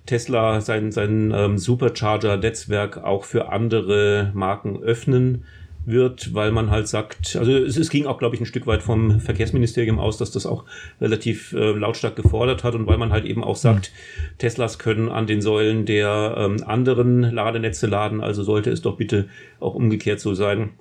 Tesla 0.06 0.62
sein, 0.62 0.92
sein 0.92 1.34
ähm, 1.36 1.58
Supercharger-Netzwerk 1.58 3.04
auch 3.04 3.24
für 3.24 3.52
andere 3.52 4.32
Marken 4.34 4.82
öffnen 4.82 5.46
wird, 5.86 6.34
weil 6.34 6.52
man 6.52 6.72
halt 6.72 6.88
sagt, 6.88 7.36
also 7.36 7.52
es, 7.52 7.78
es 7.78 7.90
ging 7.90 8.06
auch, 8.06 8.18
glaube 8.18 8.36
ich, 8.36 8.42
ein 8.42 8.48
Stück 8.48 8.66
weit 8.68 8.82
vom 8.82 9.20
Verkehrsministerium 9.20 10.00
aus, 10.00 10.18
dass 10.18 10.32
das 10.32 10.46
auch 10.46 10.66
relativ 11.00 11.54
äh, 11.54 11.72
lautstark 11.72 12.16
gefordert 12.16 12.64
hat 12.64 12.76
und 12.76 12.88
weil 12.88 12.98
man 12.98 13.12
halt 13.12 13.26
eben 13.26 13.44
auch 13.44 13.56
sagt, 13.56 13.92
mhm. 13.92 14.38
Teslas 14.40 14.80
können 14.80 15.10
an 15.10 15.28
den 15.28 15.42
Säulen 15.42 15.86
der 15.86 16.36
ähm, 16.38 16.64
anderen 16.66 17.22
Ladenetze 17.22 17.88
laden, 17.88 18.22
also 18.22 18.44
sollte 18.44 18.72
es 18.72 18.82
doch 18.82 18.98
bitte 18.98 19.28
auch 19.60 19.76
umgekehrt 19.76 20.20
so 20.20 20.34
sein 20.34 20.72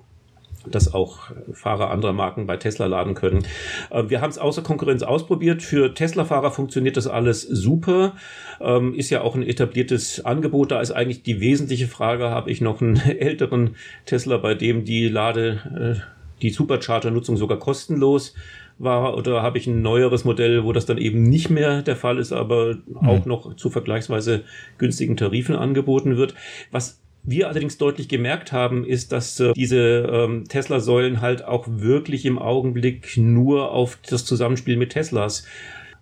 dass 0.69 0.93
auch 0.93 1.31
Fahrer 1.53 1.91
anderer 1.91 2.13
Marken 2.13 2.45
bei 2.45 2.57
Tesla 2.57 2.85
laden 2.85 3.13
können. 3.13 3.45
Äh, 3.89 4.03
wir 4.07 4.21
haben 4.21 4.29
es 4.29 4.37
außer 4.37 4.61
Konkurrenz 4.61 5.03
ausprobiert. 5.03 5.61
Für 5.61 5.93
Tesla-Fahrer 5.93 6.51
funktioniert 6.51 6.97
das 6.97 7.07
alles 7.07 7.41
super. 7.41 8.13
Ähm, 8.59 8.93
ist 8.93 9.09
ja 9.09 9.21
auch 9.21 9.35
ein 9.35 9.43
etabliertes 9.43 10.23
Angebot. 10.25 10.71
Da 10.71 10.81
ist 10.81 10.91
eigentlich 10.91 11.23
die 11.23 11.39
wesentliche 11.39 11.87
Frage, 11.87 12.29
habe 12.29 12.51
ich 12.51 12.61
noch 12.61 12.81
einen 12.81 12.97
älteren 12.99 13.75
Tesla, 14.05 14.37
bei 14.37 14.53
dem 14.55 14.85
die 14.85 15.07
Lade, 15.07 15.99
äh, 15.99 16.41
die 16.41 16.49
Supercharger-Nutzung 16.49 17.37
sogar 17.37 17.59
kostenlos 17.59 18.33
war 18.77 19.15
oder 19.15 19.41
habe 19.41 19.57
ich 19.57 19.67
ein 19.67 19.81
neueres 19.81 20.25
Modell, 20.25 20.63
wo 20.63 20.73
das 20.73 20.85
dann 20.85 20.97
eben 20.97 21.23
nicht 21.23 21.49
mehr 21.49 21.81
der 21.81 21.95
Fall 21.95 22.19
ist, 22.19 22.33
aber 22.33 22.75
mhm. 22.75 23.07
auch 23.07 23.25
noch 23.25 23.55
zu 23.55 23.69
vergleichsweise 23.69 24.43
günstigen 24.77 25.15
Tarifen 25.15 25.55
angeboten 25.55 26.17
wird. 26.17 26.35
Was 26.71 27.01
wir 27.25 27.47
allerdings 27.47 27.77
deutlich 27.77 28.07
gemerkt 28.07 28.51
haben, 28.51 28.85
ist, 28.85 29.11
dass 29.11 29.39
äh, 29.39 29.53
diese 29.53 30.09
ähm, 30.11 30.45
Tesla-Säulen 30.47 31.21
halt 31.21 31.43
auch 31.43 31.65
wirklich 31.67 32.25
im 32.25 32.39
Augenblick 32.39 33.17
nur 33.17 33.71
auf 33.71 33.97
das 34.07 34.25
Zusammenspiel 34.25 34.77
mit 34.77 34.91
Teslas 34.91 35.45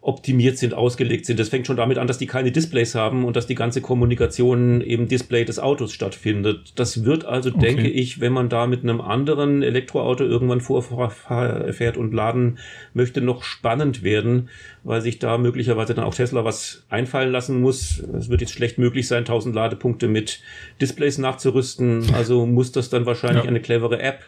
optimiert 0.04 0.58
sind, 0.58 0.74
ausgelegt 0.74 1.26
sind. 1.26 1.40
Das 1.40 1.48
fängt 1.48 1.66
schon 1.66 1.78
damit 1.78 1.98
an, 1.98 2.08
dass 2.08 2.18
die 2.18 2.28
keine 2.28 2.52
Displays 2.52 2.94
haben 2.94 3.24
und 3.24 3.38
dass 3.38 3.48
die 3.48 3.56
ganze 3.56 3.80
Kommunikation 3.80 4.82
eben 4.82 5.08
Display 5.08 5.46
des 5.46 5.60
Autos 5.60 5.94
stattfindet. 5.94 6.74
Das 6.76 7.06
wird 7.06 7.24
also, 7.24 7.50
okay. 7.50 7.60
denke 7.60 7.88
ich, 7.90 8.20
wenn 8.20 8.34
man 8.34 8.50
da 8.50 8.68
mit 8.68 8.84
einem 8.84 9.00
anderen 9.00 9.64
Elektroauto 9.64 10.26
irgendwann 10.26 10.60
vorfährt 10.60 11.96
und 11.96 12.14
laden 12.14 12.60
möchte, 12.94 13.22
noch 13.22 13.44
spannend 13.44 14.04
werden, 14.04 14.50
weil 14.84 15.02
sich 15.02 15.20
da 15.20 15.38
möglicherweise 15.38 15.94
dann 15.94 16.04
auch 16.04 16.14
Tesla 16.16 16.44
was 16.44 16.86
einfallen 16.90 17.32
lassen 17.32 17.62
muss. 17.62 18.00
Es 18.00 18.28
wird 18.28 18.42
jetzt 18.42 18.54
schlecht 18.54 18.78
möglich 18.78 19.08
sein, 19.08 19.20
1000 19.20 19.56
Ladepunkte 19.56 20.10
mit 20.10 20.42
Displays 20.82 21.18
nachzurüsten. 21.18 22.14
Also 22.14 22.46
muss 22.46 22.74
das 22.74 22.90
dann 22.90 23.06
wahrscheinlich 23.06 23.46
ja. 23.46 23.50
eine 23.50 23.62
clevere 23.62 24.02
App 24.02 24.26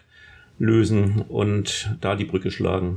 lösen 0.58 1.22
und 1.28 1.94
da 2.00 2.16
die 2.16 2.24
Brücke 2.24 2.50
schlagen. 2.50 2.96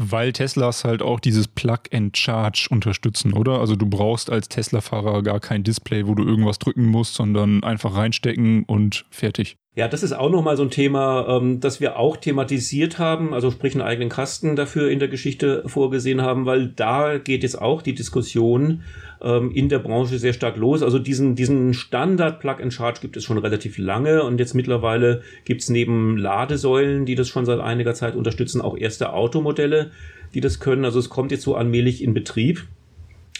Weil 0.00 0.32
Teslas 0.32 0.84
halt 0.84 1.02
auch 1.02 1.18
dieses 1.18 1.48
Plug-and-Charge 1.48 2.68
unterstützen, 2.70 3.32
oder? 3.32 3.58
Also 3.58 3.74
du 3.74 3.84
brauchst 3.84 4.30
als 4.30 4.48
Tesla-Fahrer 4.48 5.24
gar 5.24 5.40
kein 5.40 5.64
Display, 5.64 6.06
wo 6.06 6.14
du 6.14 6.24
irgendwas 6.24 6.60
drücken 6.60 6.84
musst, 6.84 7.14
sondern 7.14 7.64
einfach 7.64 7.96
reinstecken 7.96 8.62
und 8.62 9.06
fertig. 9.10 9.56
Ja, 9.74 9.88
das 9.88 10.04
ist 10.04 10.12
auch 10.12 10.30
nochmal 10.30 10.56
so 10.56 10.62
ein 10.62 10.70
Thema, 10.70 11.26
ähm, 11.28 11.58
das 11.58 11.80
wir 11.80 11.98
auch 11.98 12.16
thematisiert 12.16 12.98
haben, 12.98 13.34
also 13.34 13.50
sprich 13.50 13.74
einen 13.74 13.82
eigenen 13.82 14.08
Kasten 14.08 14.54
dafür 14.54 14.88
in 14.88 15.00
der 15.00 15.08
Geschichte 15.08 15.64
vorgesehen 15.66 16.22
haben, 16.22 16.46
weil 16.46 16.68
da 16.68 17.18
geht 17.18 17.42
jetzt 17.42 17.60
auch 17.60 17.82
die 17.82 17.94
Diskussion 17.94 18.82
ähm, 19.22 19.50
in 19.52 19.68
der 19.68 19.78
Branche 19.78 20.18
sehr 20.18 20.32
stark 20.32 20.56
los. 20.56 20.82
Also 20.82 20.98
diesen, 20.98 21.34
diesen 21.34 21.74
Standard 21.74 22.40
Plug-and-Charge 22.40 23.00
gibt 23.00 23.16
es 23.16 23.24
schon 23.24 23.38
relativ 23.38 23.78
lange 23.78 24.22
und 24.22 24.38
jetzt 24.38 24.54
mittlerweile 24.54 25.22
gibt 25.44 25.62
es 25.62 25.70
neben 25.70 26.16
Ladesäulen, 26.16 27.06
die 27.06 27.14
das 27.14 27.28
schon 27.28 27.46
seit 27.46 27.60
einiger 27.60 27.94
Zeit 27.94 28.14
unterstützen, 28.14 28.60
auch 28.60 28.76
erste 28.76 29.12
Automodelle, 29.12 29.90
die 30.34 30.40
das 30.40 30.60
können. 30.60 30.84
Also 30.84 30.98
es 30.98 31.08
kommt 31.08 31.32
jetzt 31.32 31.42
so 31.42 31.54
allmählich 31.54 32.02
in 32.02 32.14
Betrieb 32.14 32.66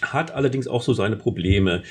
hat 0.00 0.32
allerdings 0.32 0.68
auch 0.68 0.82
so 0.82 0.92
seine 0.92 1.16
Probleme. 1.16 1.82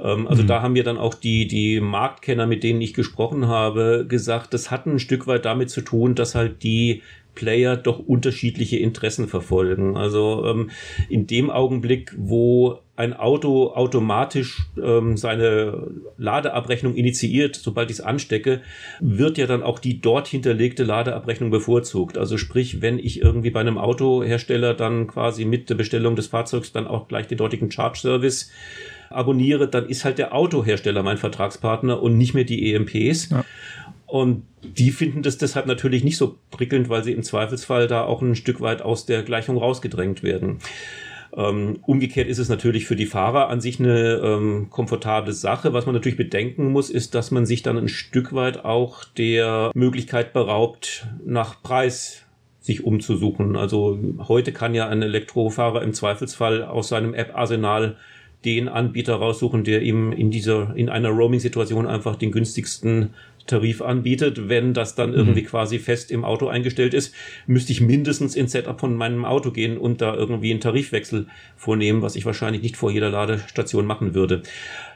Ähm, 0.00 0.28
also 0.28 0.42
mhm. 0.42 0.46
da 0.46 0.62
haben 0.62 0.74
wir 0.74 0.84
dann 0.84 0.98
auch 0.98 1.14
die, 1.14 1.46
die 1.46 1.80
Marktkenner, 1.80 2.46
mit 2.46 2.62
denen 2.62 2.80
ich 2.80 2.94
gesprochen 2.94 3.48
habe, 3.48 4.06
gesagt, 4.08 4.54
das 4.54 4.70
hat 4.70 4.86
ein 4.86 4.98
Stück 4.98 5.26
weit 5.26 5.44
damit 5.44 5.70
zu 5.70 5.80
tun, 5.80 6.14
dass 6.14 6.34
halt 6.34 6.62
die 6.62 7.02
Player 7.34 7.76
doch 7.76 7.98
unterschiedliche 7.98 8.78
Interessen 8.78 9.28
verfolgen. 9.28 9.96
Also 9.96 10.44
ähm, 10.46 10.70
in 11.08 11.26
dem 11.26 11.50
Augenblick, 11.50 12.14
wo 12.16 12.80
ein 12.96 13.12
Auto 13.12 13.72
automatisch 13.74 14.62
ähm, 14.82 15.16
seine 15.16 15.88
Ladeabrechnung 16.16 16.94
initiiert, 16.94 17.54
sobald 17.54 17.90
ich 17.90 17.98
es 17.98 18.04
anstecke, 18.04 18.62
wird 19.00 19.36
ja 19.36 19.46
dann 19.46 19.62
auch 19.62 19.78
die 19.78 20.00
dort 20.00 20.28
hinterlegte 20.28 20.82
Ladeabrechnung 20.82 21.50
bevorzugt. 21.50 22.16
Also 22.16 22.38
sprich, 22.38 22.80
wenn 22.80 22.98
ich 22.98 23.20
irgendwie 23.20 23.50
bei 23.50 23.60
einem 23.60 23.76
Autohersteller 23.76 24.72
dann 24.72 25.06
quasi 25.06 25.44
mit 25.44 25.68
der 25.68 25.74
Bestellung 25.74 26.16
des 26.16 26.28
Fahrzeugs 26.28 26.72
dann 26.72 26.86
auch 26.86 27.06
gleich 27.06 27.26
den 27.26 27.38
dortigen 27.38 27.70
Charge 27.70 27.98
Service 27.98 28.50
abonniere, 29.10 29.68
dann 29.68 29.88
ist 29.88 30.04
halt 30.04 30.18
der 30.18 30.34
Autohersteller 30.34 31.02
mein 31.02 31.18
Vertragspartner 31.18 32.02
und 32.02 32.16
nicht 32.16 32.34
mehr 32.34 32.44
die 32.44 32.72
EMPs. 32.72 33.30
Ja. 33.30 33.44
Und 34.06 34.44
die 34.62 34.90
finden 34.90 35.22
das 35.22 35.36
deshalb 35.36 35.66
natürlich 35.66 36.04
nicht 36.04 36.16
so 36.16 36.38
prickelnd, 36.50 36.88
weil 36.88 37.04
sie 37.04 37.12
im 37.12 37.22
Zweifelsfall 37.22 37.88
da 37.88 38.04
auch 38.04 38.22
ein 38.22 38.36
Stück 38.36 38.60
weit 38.60 38.80
aus 38.80 39.04
der 39.04 39.22
Gleichung 39.22 39.58
rausgedrängt 39.58 40.22
werden. 40.22 40.58
Ähm, 41.36 41.80
umgekehrt 41.82 42.28
ist 42.28 42.38
es 42.38 42.48
natürlich 42.48 42.86
für 42.86 42.96
die 42.96 43.06
Fahrer 43.06 43.48
an 43.48 43.60
sich 43.60 43.78
eine 43.78 44.20
ähm, 44.24 44.68
komfortable 44.70 45.32
Sache. 45.32 45.74
Was 45.74 45.84
man 45.84 45.94
natürlich 45.94 46.16
bedenken 46.16 46.72
muss, 46.72 46.88
ist, 46.88 47.14
dass 47.14 47.30
man 47.30 47.44
sich 47.44 47.62
dann 47.62 47.76
ein 47.76 47.88
Stück 47.88 48.32
weit 48.32 48.64
auch 48.64 49.04
der 49.04 49.70
Möglichkeit 49.74 50.32
beraubt, 50.32 51.06
nach 51.26 51.62
Preis 51.62 52.22
sich 52.60 52.84
umzusuchen. 52.84 53.54
Also 53.54 53.98
heute 54.26 54.52
kann 54.52 54.74
ja 54.74 54.88
ein 54.88 55.02
Elektrofahrer 55.02 55.82
im 55.82 55.92
Zweifelsfall 55.92 56.64
aus 56.64 56.88
seinem 56.88 57.14
App-Arsenal 57.14 57.96
den 58.44 58.68
Anbieter 58.68 59.16
raussuchen, 59.16 59.62
der 59.64 59.82
ihm 59.82 60.12
in 60.12 60.30
dieser, 60.30 60.74
in 60.74 60.88
einer 60.88 61.10
Roaming-Situation 61.10 61.86
einfach 61.86 62.16
den 62.16 62.32
günstigsten 62.32 63.10
Tarif 63.46 63.82
anbietet. 63.82 64.48
Wenn 64.48 64.74
das 64.74 64.94
dann 64.94 65.10
mhm. 65.10 65.16
irgendwie 65.16 65.42
quasi 65.42 65.78
fest 65.78 66.10
im 66.10 66.24
Auto 66.24 66.48
eingestellt 66.48 66.94
ist, 66.94 67.14
müsste 67.46 67.72
ich 67.72 67.80
mindestens 67.80 68.36
ins 68.36 68.52
Setup 68.52 68.78
von 68.78 68.94
meinem 68.94 69.24
Auto 69.24 69.50
gehen 69.50 69.78
und 69.78 70.00
da 70.00 70.14
irgendwie 70.14 70.50
einen 70.50 70.60
Tarifwechsel 70.60 71.26
vornehmen, 71.56 72.02
was 72.02 72.16
ich 72.16 72.26
wahrscheinlich 72.26 72.62
nicht 72.62 72.76
vor 72.76 72.90
jeder 72.90 73.10
Ladestation 73.10 73.86
machen 73.86 74.14
würde. 74.14 74.42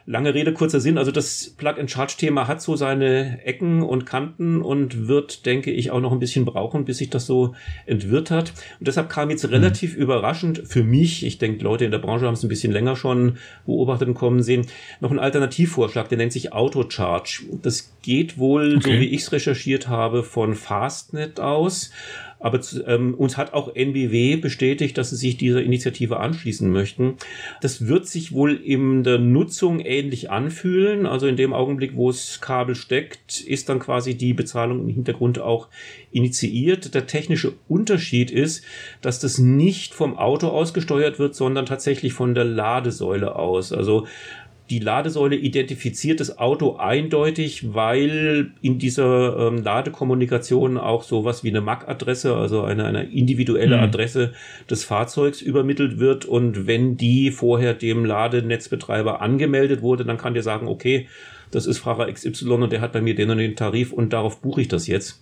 Lange 0.06 0.34
Rede, 0.34 0.52
kurzer 0.52 0.80
Sinn. 0.80 0.98
Also 0.98 1.12
das 1.12 1.54
Plug-and-Charge-Thema 1.56 2.48
hat 2.48 2.62
so 2.62 2.74
seine 2.74 3.44
Ecken 3.44 3.82
und 3.82 4.06
Kanten 4.06 4.60
und 4.62 5.06
wird, 5.06 5.46
denke 5.46 5.70
ich, 5.70 5.90
auch 5.90 6.00
noch 6.00 6.10
ein 6.10 6.18
bisschen 6.18 6.44
brauchen, 6.44 6.84
bis 6.84 6.98
sich 6.98 7.10
das 7.10 7.26
so 7.26 7.54
entwirrt 7.86 8.30
hat. 8.30 8.52
Und 8.78 8.88
deshalb 8.88 9.08
kam 9.08 9.30
jetzt 9.30 9.44
mhm. 9.44 9.50
relativ 9.50 9.94
überraschend 9.94 10.62
für 10.64 10.82
mich, 10.82 11.24
ich 11.24 11.38
denke, 11.38 11.62
Leute 11.62 11.84
in 11.84 11.90
der 11.90 11.98
Branche 11.98 12.26
haben 12.26 12.34
es 12.34 12.42
ein 12.42 12.48
bisschen 12.48 12.72
länger 12.72 12.96
schon 12.96 13.36
beobachtet 13.66 14.08
und 14.08 14.14
kommen 14.14 14.42
sehen, 14.42 14.66
noch 15.00 15.10
ein 15.10 15.18
Alternativvorschlag, 15.18 16.08
der 16.08 16.18
nennt 16.18 16.32
sich 16.32 16.52
Auto-Charge. 16.52 17.44
Das 17.62 17.92
geht 18.02 18.38
wohl, 18.40 18.79
okay. 18.79 18.94
so 18.94 19.00
wie 19.00 19.07
ich 19.07 19.22
es 19.22 19.33
recherchiert 19.33 19.87
habe, 19.87 20.24
von 20.24 20.57
Fastnet 20.57 21.38
aus. 21.38 21.92
Aber 22.40 22.59
ähm, 22.87 23.14
uns 23.14 23.37
hat 23.37 23.53
auch 23.53 23.76
NBW 23.76 24.37
bestätigt, 24.37 24.96
dass 24.96 25.11
sie 25.11 25.16
sich 25.16 25.37
dieser 25.37 25.62
Initiative 25.62 26.18
anschließen 26.18 26.70
möchten. 26.70 27.16
Das 27.61 27.87
wird 27.87 28.07
sich 28.07 28.33
wohl 28.33 28.55
in 28.57 29.05
der 29.05 29.18
Nutzung 29.18 29.79
ähnlich 29.79 30.31
anfühlen. 30.31 31.05
Also 31.05 31.26
in 31.26 31.37
dem 31.37 31.53
Augenblick, 31.53 31.94
wo 31.96 32.09
es 32.09 32.40
Kabel 32.40 32.74
steckt, 32.74 33.42
ist 33.42 33.68
dann 33.68 33.79
quasi 33.79 34.16
die 34.16 34.33
Bezahlung 34.33 34.81
im 34.81 34.88
Hintergrund 34.88 35.38
auch 35.38 35.68
initiiert. 36.12 36.94
Der 36.94 37.07
technische 37.07 37.53
Unterschied 37.68 38.31
ist, 38.31 38.64
dass 39.03 39.20
das 39.20 39.37
nicht 39.37 39.92
vom 39.92 40.16
Auto 40.16 40.48
aus 40.48 40.72
gesteuert 40.72 41.18
wird, 41.18 41.35
sondern 41.35 41.66
tatsächlich 41.66 42.14
von 42.14 42.35
der 42.35 42.44
Ladesäule 42.46 43.37
aus. 43.37 43.70
Also 43.70 44.07
die 44.70 44.78
Ladesäule 44.78 45.35
identifiziert 45.35 46.20
das 46.20 46.38
Auto 46.38 46.76
eindeutig, 46.76 47.74
weil 47.74 48.52
in 48.62 48.78
dieser 48.78 49.48
ähm, 49.48 49.64
Ladekommunikation 49.64 50.78
auch 50.78 51.02
sowas 51.02 51.42
wie 51.42 51.48
eine 51.48 51.61
MAC-Adresse, 51.61 52.37
also 52.37 52.62
eine, 52.62 52.85
eine 52.85 53.11
individuelle 53.11 53.76
mhm. 53.76 53.83
Adresse 53.83 54.33
des 54.70 54.85
Fahrzeugs 54.85 55.42
übermittelt 55.42 55.98
wird. 55.98 56.24
Und 56.24 56.68
wenn 56.68 56.96
die 56.96 57.33
vorher 57.33 57.74
dem 57.74 58.04
Ladenetzbetreiber 58.04 59.20
angemeldet 59.20 59.83
wurde, 59.83 60.04
dann 60.04 60.18
kann 60.18 60.35
der 60.35 60.44
sagen, 60.44 60.68
okay, 60.68 61.09
das 61.50 61.66
ist 61.66 61.78
Fahrer 61.78 62.11
XY 62.12 62.50
und 62.50 62.72
der 62.72 62.80
hat 62.80 62.92
bei 62.92 63.00
mir 63.00 63.16
den 63.16 63.30
und 63.30 63.38
den 63.38 63.56
Tarif 63.56 63.92
und 63.92 64.12
darauf 64.12 64.40
buche 64.40 64.61
ich 64.61 64.68
das 64.68 64.87
jetzt 64.87 65.20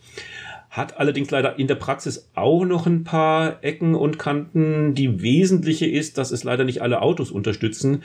hat 0.71 0.99
allerdings 1.01 1.31
leider 1.31 1.59
in 1.59 1.67
der 1.67 1.77
Praxis 1.77 2.29
auch 2.35 2.65
noch 2.65 2.87
ein 2.87 3.03
paar 3.03 3.65
Ecken 3.65 3.95
und 3.95 4.19
Kanten. 4.19 4.95
Die 4.95 5.23
wesentliche 5.23 5.87
ist, 5.87 6.19
dass 6.19 6.31
es 6.31 6.45
leider 6.45 6.65
nicht 6.65 6.83
alle 6.83 7.01
Autos 7.01 7.31
unterstützen, 7.31 8.03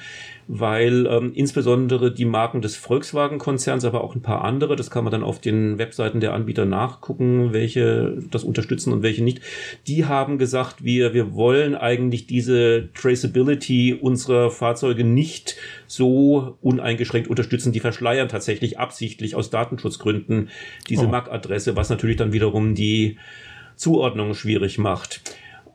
weil 0.47 1.06
ähm, 1.08 1.34
insbesondere 1.36 2.13
die 2.13 2.26
Marken 2.26 2.62
des 2.62 2.78
Volkswagen-Konzerns, 2.78 3.84
aber 3.84 4.04
auch 4.04 4.15
ein 4.15 4.21
paar 4.21 4.45
andere, 4.45 4.78
das 4.78 4.89
kann 4.89 5.04
man 5.04 5.12
dann 5.12 5.23
auf 5.23 5.39
den 5.39 5.78
Webseiten 5.78 6.21
der 6.21 6.34
Anbieter 6.34 6.65
nachgucken, 6.65 7.52
welche 7.52 8.17
das 8.32 8.45
unterstützen 8.45 8.93
und 8.93 9.04
welche 9.04 9.23
nicht, 9.23 9.41
die 9.88 10.06
haben 10.06 10.38
gesagt, 10.38 10.86
wir, 10.86 11.13
wir 11.13 11.36
wollen 11.36 11.76
eigentlich 11.76 12.28
diese 12.28 12.89
Traceability 12.93 13.93
unserer 13.93 14.52
Fahrzeuge 14.52 15.04
nicht 15.04 15.58
so 15.88 16.58
uneingeschränkt 16.62 17.30
unterstützen. 17.30 17.71
Die 17.71 17.80
verschleiern 17.80 18.30
tatsächlich 18.30 18.80
absichtlich 18.80 19.36
aus 19.36 19.49
Datenschutzgründen 19.49 20.49
diese 20.89 21.06
oh. 21.06 21.10
MAC-Adresse, 21.10 21.76
was 21.76 21.89
natürlich 21.89 22.17
dann 22.17 22.32
wiederum 22.54 22.76
die 22.76 23.18
Zuordnung 23.76 24.36
schwierig 24.36 24.78
macht. 24.78 25.22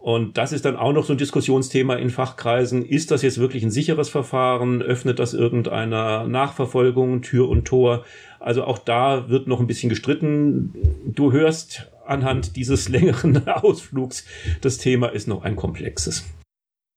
Und 0.00 0.38
das 0.38 0.52
ist 0.52 0.64
dann 0.64 0.76
auch 0.76 0.92
noch 0.92 1.04
so 1.04 1.12
ein 1.12 1.18
Diskussionsthema 1.18 1.96
in 1.96 2.10
Fachkreisen. 2.10 2.86
Ist 2.86 3.10
das 3.10 3.22
jetzt 3.22 3.38
wirklich 3.38 3.64
ein 3.64 3.72
sicheres 3.72 4.08
Verfahren? 4.08 4.80
Öffnet 4.80 5.18
das 5.18 5.34
irgendeiner 5.34 6.26
Nachverfolgung 6.28 7.20
Tür 7.20 7.48
und 7.48 7.64
Tor? 7.64 8.04
Also 8.38 8.62
auch 8.62 8.78
da 8.78 9.28
wird 9.28 9.48
noch 9.48 9.58
ein 9.58 9.66
bisschen 9.66 9.88
gestritten. 9.88 10.72
Du 11.04 11.32
hörst 11.32 11.90
anhand 12.06 12.54
dieses 12.54 12.88
längeren 12.96 13.48
Ausflugs, 13.48 14.24
das 14.60 14.78
Thema 14.78 15.08
ist 15.08 15.26
noch 15.26 15.42
ein 15.42 15.56
komplexes. 15.56 16.24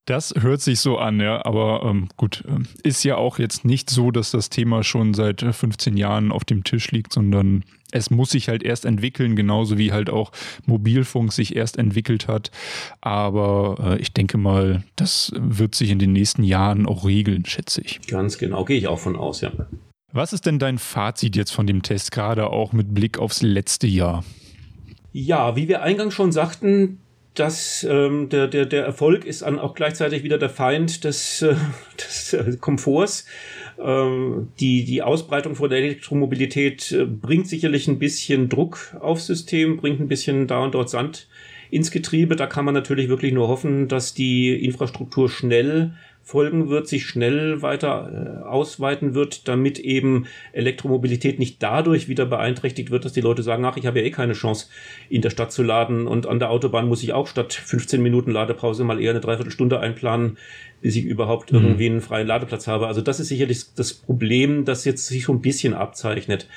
Das 0.06 0.34
hört 0.40 0.62
sich 0.62 0.80
so 0.80 0.98
an, 0.98 1.20
ja, 1.20 1.46
aber 1.46 1.84
ähm, 1.86 2.10
gut, 2.18 2.44
ähm, 2.48 2.66
ist 2.82 3.04
ja 3.04 3.18
auch 3.18 3.38
jetzt 3.38 3.66
nicht 3.66 3.92
so, 3.92 4.10
dass 4.10 4.32
das 4.32 4.50
Thema 4.50 4.84
schon 4.84 5.14
seit 5.14 5.42
15 5.42 5.96
Jahren 5.96 6.32
auf 6.32 6.44
dem 6.44 6.64
Tisch 6.64 6.92
liegt, 6.92 7.14
sondern 7.14 7.64
es 7.92 8.10
muss 8.10 8.32
sich 8.32 8.50
halt 8.50 8.64
erst 8.64 8.86
entwickeln, 8.86 9.36
genauso 9.36 9.78
wie 9.78 9.92
halt 9.92 10.10
auch 10.10 10.32
Mobilfunk 10.66 11.32
sich 11.32 11.56
erst 11.56 11.78
entwickelt 11.78 12.28
hat. 12.28 12.50
Aber 13.02 13.76
äh, 13.80 14.02
ich 14.02 14.12
denke 14.12 14.40
mal, 14.40 14.84
das 14.96 15.34
wird 15.36 15.76
sich 15.76 15.92
in 15.92 16.00
den 16.00 16.14
nächsten 16.14 16.44
Jahren 16.44 16.88
auch 16.88 17.06
regeln, 17.06 17.46
schätze 17.46 17.82
ich. 17.82 18.02
Ganz 18.08 18.40
genau, 18.40 18.66
gehe 18.66 18.78
ich 18.78 18.88
auch 18.88 19.00
von 19.00 19.16
aus, 19.16 19.42
ja. 19.42 19.52
Was 20.12 20.34
ist 20.34 20.48
denn 20.48 20.58
dein 20.58 20.80
Fazit 20.80 21.36
jetzt 21.36 21.52
von 21.52 21.68
dem 21.68 21.84
Test, 21.84 22.12
gerade 22.12 22.50
auch 22.50 22.74
mit 22.74 22.94
Blick 22.94 23.20
aufs 23.20 23.44
letzte 23.44 23.88
Jahr? 23.88 24.24
Ja, 25.14 25.56
wie 25.56 25.68
wir 25.68 25.84
eingangs 25.84 26.14
schon 26.14 26.32
sagten, 26.32 27.00
dass 27.34 27.86
ähm, 27.90 28.28
der, 28.30 28.48
der, 28.48 28.66
der 28.66 28.84
Erfolg 28.84 29.26
ist 29.26 29.42
dann 29.42 29.58
auch 29.58 29.74
gleichzeitig 29.74 30.24
wieder 30.24 30.38
der 30.38 30.50
Feind 30.50 31.04
des, 31.04 31.42
äh, 31.42 31.56
des 31.98 32.34
äh, 32.34 32.58
Komforts. 32.60 33.26
Ähm, 33.80 34.50
die, 34.60 34.84
die 34.84 35.02
Ausbreitung 35.02 35.56
von 35.56 35.70
der 35.70 35.80
Elektromobilität 35.80 36.92
äh, 36.92 37.06
bringt 37.06 37.48
sicherlich 37.48 37.88
ein 37.88 38.00
bisschen 38.00 38.50
Druck 38.50 38.96
aufs 39.00 39.28
System, 39.28 39.78
bringt 39.78 40.00
ein 40.00 40.10
bisschen 40.10 40.48
da 40.48 40.60
und 40.60 40.76
dort 40.76 40.90
Sand 40.90 41.28
ins 41.70 41.90
Getriebe. 41.90 42.36
Da 42.36 42.48
kann 42.48 42.66
man 42.66 42.74
natürlich 42.74 43.08
wirklich 43.08 43.32
nur 43.32 43.48
hoffen, 43.48 43.88
dass 43.88 44.14
die 44.14 44.54
Infrastruktur 44.54 45.30
schnell 45.30 45.94
folgen 46.24 46.70
wird, 46.70 46.88
sich 46.88 47.06
schnell 47.06 47.62
weiter 47.62 48.42
äh, 48.44 48.48
ausweiten 48.48 49.16
wird, 49.16 49.48
damit 49.48 49.80
eben 49.80 50.28
Elektromobilität 50.54 51.40
nicht 51.40 51.62
dadurch 51.62 52.08
wieder 52.08 52.26
beeinträchtigt 52.26 52.92
wird, 52.92 53.06
dass 53.06 53.14
die 53.14 53.22
Leute 53.22 53.44
sagen, 53.44 53.66
ach, 53.66 53.76
ich 53.76 53.86
habe 53.86 54.00
ja 54.00 54.06
eh 54.06 54.12
keine 54.12 54.34
Chance, 54.34 54.68
in 55.10 55.22
der 55.22 55.32
Stadt 55.32 55.52
zu 55.52 55.64
laden 55.64 56.08
und 56.08 56.28
an 56.28 56.40
der 56.40 56.52
Autobahn 56.52 56.88
muss 56.88 57.04
ich 57.04 57.14
auch 57.14 57.28
statt 57.28 57.54
15 57.54 58.02
Minuten 58.02 58.32
Ladepause 58.32 58.84
mal 58.84 59.02
eher 59.02 59.12
eine 59.12 59.20
Dreiviertelstunde 59.20 59.80
einplanen, 59.80 60.38
bis 60.82 60.96
ich 60.96 61.06
überhaupt 61.06 61.52
mhm. 61.52 61.60
irgendwie 61.60 61.88
einen 61.88 62.02
freien 62.02 62.28
Ladeplatz 62.28 62.68
habe. 62.68 62.88
Also 62.88 63.02
das 63.02 63.20
ist 63.20 63.28
sicherlich 63.28 63.74
das 63.76 63.94
Problem, 63.94 64.64
das 64.64 64.86
jetzt 64.86 65.08
sich 65.08 65.26
so 65.26 65.34
ein 65.34 65.42
bisschen 65.42 65.74
abzeichnet. 65.74 66.48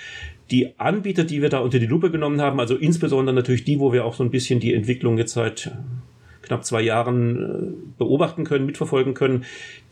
Die 0.51 0.79
Anbieter, 0.79 1.25
die 1.25 1.41
wir 1.41 1.49
da 1.49 1.61
unter 1.61 1.79
die 1.79 1.87
Lupe 1.87 2.11
genommen 2.11 2.41
haben, 2.41 2.61
also 2.61 2.77
insbesondere 2.77 3.35
natürlich 3.35 3.65
die, 3.65 3.81
wo 3.81 3.93
wir 3.93 4.05
auch 4.05 4.15
so 4.15 4.23
ein 4.23 4.31
bisschen 4.31 4.61
die 4.61 4.75
Entwicklung 4.75 5.17
jetzt 5.17 5.33
seit 5.33 5.73
knapp 6.45 6.65
zwei 6.65 6.83
Jahren 6.83 7.37
äh, 7.37 7.99
beobachten 7.99 8.45
können, 8.45 8.67
mitverfolgen 8.67 9.15
können. 9.15 9.45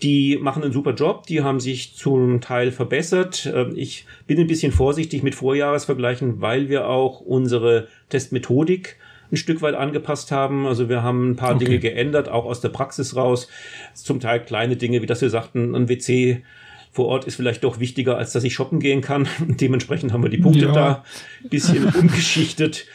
Die 0.02 0.38
machen 0.40 0.62
einen 0.62 0.72
super 0.72 0.94
Job, 0.94 1.26
die 1.26 1.42
haben 1.42 1.60
sich 1.60 1.96
zum 1.96 2.40
Teil 2.40 2.70
verbessert. 2.70 3.50
Ähm, 3.52 3.72
ich 3.74 4.06
bin 4.26 4.38
ein 4.38 4.46
bisschen 4.46 4.72
vorsichtig 4.72 5.22
mit 5.22 5.34
Vorjahresvergleichen, 5.34 6.40
weil 6.40 6.68
wir 6.68 6.88
auch 6.88 7.20
unsere 7.20 7.88
Testmethodik 8.08 8.98
ein 9.32 9.36
Stück 9.36 9.62
weit 9.62 9.74
angepasst 9.74 10.30
haben. 10.30 10.66
Also 10.66 10.88
wir 10.88 11.02
haben 11.02 11.30
ein 11.30 11.36
paar 11.36 11.54
okay. 11.54 11.64
Dinge 11.64 11.78
geändert, 11.78 12.28
auch 12.28 12.44
aus 12.44 12.60
der 12.60 12.68
Praxis 12.68 13.16
raus. 13.16 13.48
Zum 13.94 14.20
Teil 14.20 14.44
kleine 14.44 14.76
Dinge, 14.76 15.02
wie 15.02 15.06
dass 15.06 15.22
wir 15.22 15.30
sagten, 15.30 15.74
ein 15.74 15.88
WC 15.88 16.42
vor 16.92 17.06
Ort 17.06 17.24
ist 17.24 17.36
vielleicht 17.36 17.64
doch 17.64 17.80
wichtiger, 17.80 18.18
als 18.18 18.32
dass 18.32 18.44
ich 18.44 18.52
shoppen 18.52 18.78
gehen 18.78 19.00
kann. 19.00 19.26
Dementsprechend 19.48 20.12
haben 20.12 20.22
wir 20.22 20.28
die 20.28 20.38
Punkte 20.38 20.66
ja. 20.66 20.72
da 20.72 21.04
ein 21.42 21.48
bisschen 21.48 21.86
umgeschichtet. 21.98 22.86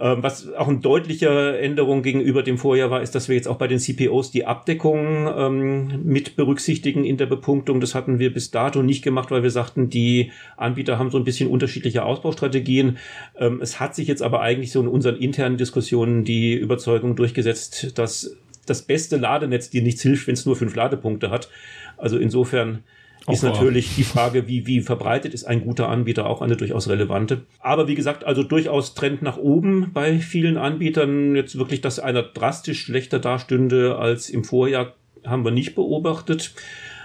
Ähm, 0.00 0.22
was 0.22 0.52
auch 0.54 0.68
eine 0.68 0.78
deutliche 0.78 1.58
Änderung 1.58 2.02
gegenüber 2.02 2.44
dem 2.44 2.56
Vorjahr 2.56 2.90
war, 2.90 3.02
ist, 3.02 3.14
dass 3.16 3.28
wir 3.28 3.34
jetzt 3.34 3.48
auch 3.48 3.56
bei 3.56 3.66
den 3.66 3.80
CPOs 3.80 4.30
die 4.30 4.46
Abdeckung 4.46 5.28
ähm, 5.36 6.02
mit 6.04 6.36
berücksichtigen 6.36 7.04
in 7.04 7.16
der 7.16 7.26
Bepunktung. 7.26 7.80
Das 7.80 7.96
hatten 7.96 8.20
wir 8.20 8.32
bis 8.32 8.52
dato 8.52 8.82
nicht 8.82 9.02
gemacht, 9.02 9.32
weil 9.32 9.42
wir 9.42 9.50
sagten, 9.50 9.90
die 9.90 10.30
Anbieter 10.56 10.98
haben 10.98 11.10
so 11.10 11.18
ein 11.18 11.24
bisschen 11.24 11.50
unterschiedliche 11.50 12.04
Ausbaustrategien. 12.04 12.98
Ähm, 13.36 13.60
es 13.60 13.80
hat 13.80 13.96
sich 13.96 14.06
jetzt 14.06 14.22
aber 14.22 14.40
eigentlich 14.40 14.70
so 14.70 14.80
in 14.80 14.88
unseren 14.88 15.16
internen 15.16 15.56
Diskussionen 15.56 16.24
die 16.24 16.54
Überzeugung 16.54 17.16
durchgesetzt, 17.16 17.98
dass 17.98 18.36
das 18.66 18.82
beste 18.82 19.16
Ladenetz 19.16 19.70
dir 19.70 19.82
nichts 19.82 20.02
hilft, 20.02 20.28
wenn 20.28 20.34
es 20.34 20.46
nur 20.46 20.54
fünf 20.54 20.76
Ladepunkte 20.76 21.30
hat. 21.30 21.48
Also 21.96 22.18
insofern 22.18 22.84
ist 23.28 23.42
natürlich 23.42 23.94
die 23.94 24.04
Frage, 24.04 24.48
wie, 24.48 24.66
wie 24.66 24.80
verbreitet 24.80 25.34
ist 25.34 25.44
ein 25.44 25.62
guter 25.62 25.88
Anbieter, 25.88 26.26
auch 26.26 26.42
eine 26.42 26.56
durchaus 26.56 26.88
relevante. 26.88 27.42
Aber 27.60 27.86
wie 27.86 27.94
gesagt, 27.94 28.24
also 28.24 28.42
durchaus 28.42 28.94
Trend 28.94 29.22
nach 29.22 29.36
oben 29.36 29.90
bei 29.92 30.18
vielen 30.18 30.56
Anbietern. 30.56 31.36
Jetzt 31.36 31.56
wirklich, 31.58 31.80
dass 31.80 31.98
einer 31.98 32.22
drastisch 32.22 32.80
schlechter 32.82 33.18
dastünde 33.18 33.96
als 33.96 34.28
im 34.28 34.44
Vorjahr, 34.44 34.94
haben 35.24 35.44
wir 35.44 35.52
nicht 35.52 35.74
beobachtet. 35.74 36.54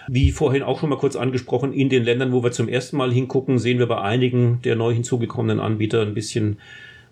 Wie 0.07 0.31
vorhin 0.31 0.63
auch 0.63 0.79
schon 0.79 0.89
mal 0.89 0.97
kurz 0.97 1.15
angesprochen, 1.15 1.73
in 1.73 1.89
den 1.89 2.03
Ländern, 2.03 2.31
wo 2.31 2.41
wir 2.41 2.51
zum 2.51 2.69
ersten 2.69 2.97
Mal 2.97 3.11
hingucken, 3.11 3.59
sehen 3.59 3.77
wir 3.77 3.87
bei 3.87 4.01
einigen 4.01 4.61
der 4.63 4.75
neu 4.75 4.93
hinzugekommenen 4.93 5.59
Anbieter 5.59 6.01
ein 6.01 6.13
bisschen 6.13 6.57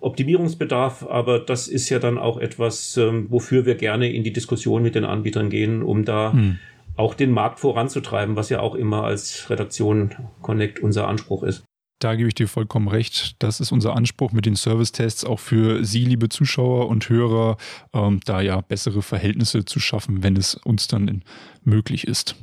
Optimierungsbedarf, 0.00 1.06
aber 1.08 1.38
das 1.38 1.68
ist 1.68 1.88
ja 1.90 1.98
dann 1.98 2.18
auch 2.18 2.38
etwas, 2.38 2.96
ähm, 2.96 3.26
wofür 3.28 3.66
wir 3.66 3.74
gerne 3.74 4.12
in 4.12 4.24
die 4.24 4.32
Diskussion 4.32 4.82
mit 4.82 4.94
den 4.94 5.04
Anbietern 5.04 5.50
gehen, 5.50 5.82
um 5.82 6.04
da 6.04 6.32
hm 6.32 6.58
auch 6.96 7.14
den 7.14 7.30
Markt 7.30 7.60
voranzutreiben, 7.60 8.36
was 8.36 8.48
ja 8.48 8.60
auch 8.60 8.74
immer 8.74 9.04
als 9.04 9.48
Redaktion 9.50 10.14
Connect 10.42 10.80
unser 10.80 11.08
Anspruch 11.08 11.42
ist. 11.42 11.64
Da 11.98 12.14
gebe 12.14 12.28
ich 12.28 12.34
dir 12.34 12.48
vollkommen 12.48 12.88
recht. 12.88 13.36
Das 13.42 13.58
ist 13.58 13.72
unser 13.72 13.96
Anspruch 13.96 14.32
mit 14.32 14.44
den 14.44 14.54
Service-Tests 14.54 15.24
auch 15.24 15.40
für 15.40 15.82
Sie, 15.84 16.04
liebe 16.04 16.28
Zuschauer 16.28 16.88
und 16.88 17.08
Hörer, 17.08 17.56
ähm, 17.94 18.20
da 18.24 18.42
ja 18.42 18.60
bessere 18.60 19.00
Verhältnisse 19.00 19.64
zu 19.64 19.80
schaffen, 19.80 20.22
wenn 20.22 20.36
es 20.36 20.56
uns 20.56 20.88
dann 20.88 21.22
möglich 21.64 22.06
ist. 22.06 22.36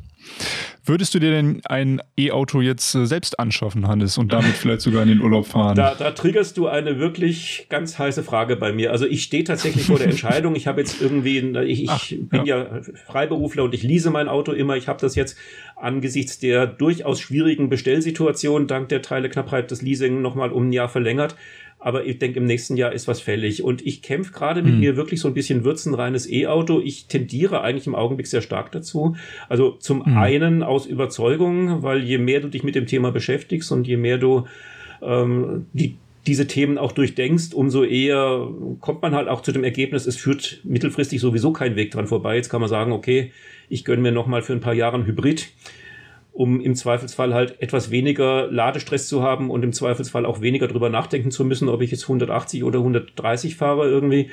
Würdest 0.85 1.13
du 1.13 1.19
dir 1.19 1.31
denn 1.31 1.61
ein 1.65 2.01
E-Auto 2.17 2.59
jetzt 2.59 2.93
äh, 2.93 3.05
selbst 3.05 3.39
anschaffen, 3.39 3.87
Hannes, 3.87 4.17
und 4.17 4.33
damit 4.33 4.51
vielleicht 4.51 4.81
sogar 4.81 5.03
in 5.03 5.07
den 5.07 5.21
Urlaub 5.21 5.47
fahren? 5.47 5.75
Da, 5.75 5.95
da 5.95 6.11
triggerst 6.11 6.57
du 6.57 6.67
eine 6.67 6.99
wirklich 6.99 7.67
ganz 7.69 7.97
heiße 7.97 8.21
Frage 8.21 8.57
bei 8.57 8.73
mir. 8.73 8.91
Also 8.91 9.05
ich 9.05 9.23
stehe 9.23 9.45
tatsächlich 9.45 9.85
vor 9.85 9.97
der 9.97 10.07
Entscheidung. 10.07 10.55
Ich 10.55 10.67
habe 10.67 10.81
jetzt 10.81 11.01
irgendwie, 11.01 11.37
ich, 11.39 11.83
ich 11.83 11.89
Ach, 11.89 12.05
bin 12.09 12.45
ja. 12.45 12.57
ja. 12.57 12.81
Freiberufler 13.07 13.63
und 13.63 13.73
ich 13.73 13.83
lease 13.83 14.09
mein 14.09 14.27
Auto 14.27 14.51
immer. 14.51 14.75
Ich 14.75 14.89
habe 14.89 14.99
das 14.99 15.15
jetzt 15.15 15.37
angesichts 15.77 16.39
der 16.39 16.67
durchaus 16.67 17.21
schwierigen 17.21 17.69
Bestellsituation 17.69 18.67
dank 18.67 18.89
der 18.89 19.01
Teileknappheit 19.01 19.71
des 19.71 19.81
Leasing 19.81 20.21
nochmal 20.21 20.51
um 20.51 20.67
ein 20.67 20.73
Jahr 20.73 20.89
verlängert 20.89 21.35
aber 21.83 22.05
ich 22.05 22.17
denke, 22.17 22.39
im 22.39 22.45
nächsten 22.45 22.77
Jahr 22.77 22.93
ist 22.93 23.09
was 23.09 23.19
fällig. 23.19 23.61
Und 23.61 23.85
ich 23.85 24.01
kämpfe 24.01 24.31
gerade 24.31 24.63
mit 24.63 24.73
hm. 24.73 24.79
mir 24.79 24.95
wirklich 24.95 25.19
so 25.19 25.27
ein 25.27 25.33
bisschen 25.33 25.65
würzenreines 25.65 26.29
E-Auto. 26.31 26.79
Ich 26.79 27.07
tendiere 27.07 27.61
eigentlich 27.61 27.87
im 27.87 27.95
Augenblick 27.95 28.27
sehr 28.27 28.41
stark 28.41 28.71
dazu. 28.71 29.17
Also 29.49 29.71
zum 29.71 30.05
hm. 30.05 30.17
einen 30.17 30.63
aus 30.63 30.85
Überzeugung, 30.85 31.83
weil 31.83 32.01
je 32.03 32.17
mehr 32.17 32.39
du 32.39 32.47
dich 32.47 32.63
mit 32.63 32.75
dem 32.75 32.87
Thema 32.87 33.11
beschäftigst 33.11 33.69
und 33.71 33.85
je 33.85 33.97
mehr 33.97 34.17
du 34.17 34.45
ähm, 35.01 35.65
die 35.73 35.97
diese 36.25 36.47
Themen 36.47 36.77
auch 36.77 36.93
durchdenkst, 36.93 37.53
umso 37.53 37.83
eher 37.83 38.47
kommt 38.79 39.01
man 39.01 39.13
halt 39.13 39.27
auch 39.27 39.41
zu 39.41 39.51
dem 39.51 39.65
Ergebnis, 39.65 40.05
es 40.05 40.15
führt 40.15 40.61
mittelfristig 40.63 41.19
sowieso 41.19 41.51
kein 41.51 41.75
Weg 41.75 41.91
dran 41.91 42.07
vorbei. 42.07 42.37
Jetzt 42.37 42.47
kann 42.47 42.61
man 42.61 42.69
sagen, 42.69 42.93
okay, 42.93 43.33
ich 43.67 43.83
gönne 43.83 44.01
mir 44.01 44.13
nochmal 44.13 44.41
für 44.41 44.53
ein 44.53 44.61
paar 44.61 44.73
Jahre 44.73 44.95
ein 44.95 45.05
Hybrid 45.05 45.51
um 46.33 46.59
im 46.59 46.75
Zweifelsfall 46.75 47.33
halt 47.33 47.61
etwas 47.61 47.91
weniger 47.91 48.51
Ladestress 48.51 49.07
zu 49.07 49.21
haben 49.21 49.51
und 49.51 49.63
im 49.63 49.71
Zweifelsfall 49.71 50.25
auch 50.25 50.41
weniger 50.41 50.67
drüber 50.67 50.89
nachdenken 50.89 51.29
zu 51.29 51.45
müssen, 51.45 51.69
ob 51.69 51.81
ich 51.81 51.91
jetzt 51.91 52.03
180 52.03 52.63
oder 52.63 52.79
130 52.79 53.55
fahre 53.55 53.87
irgendwie. 53.87 54.31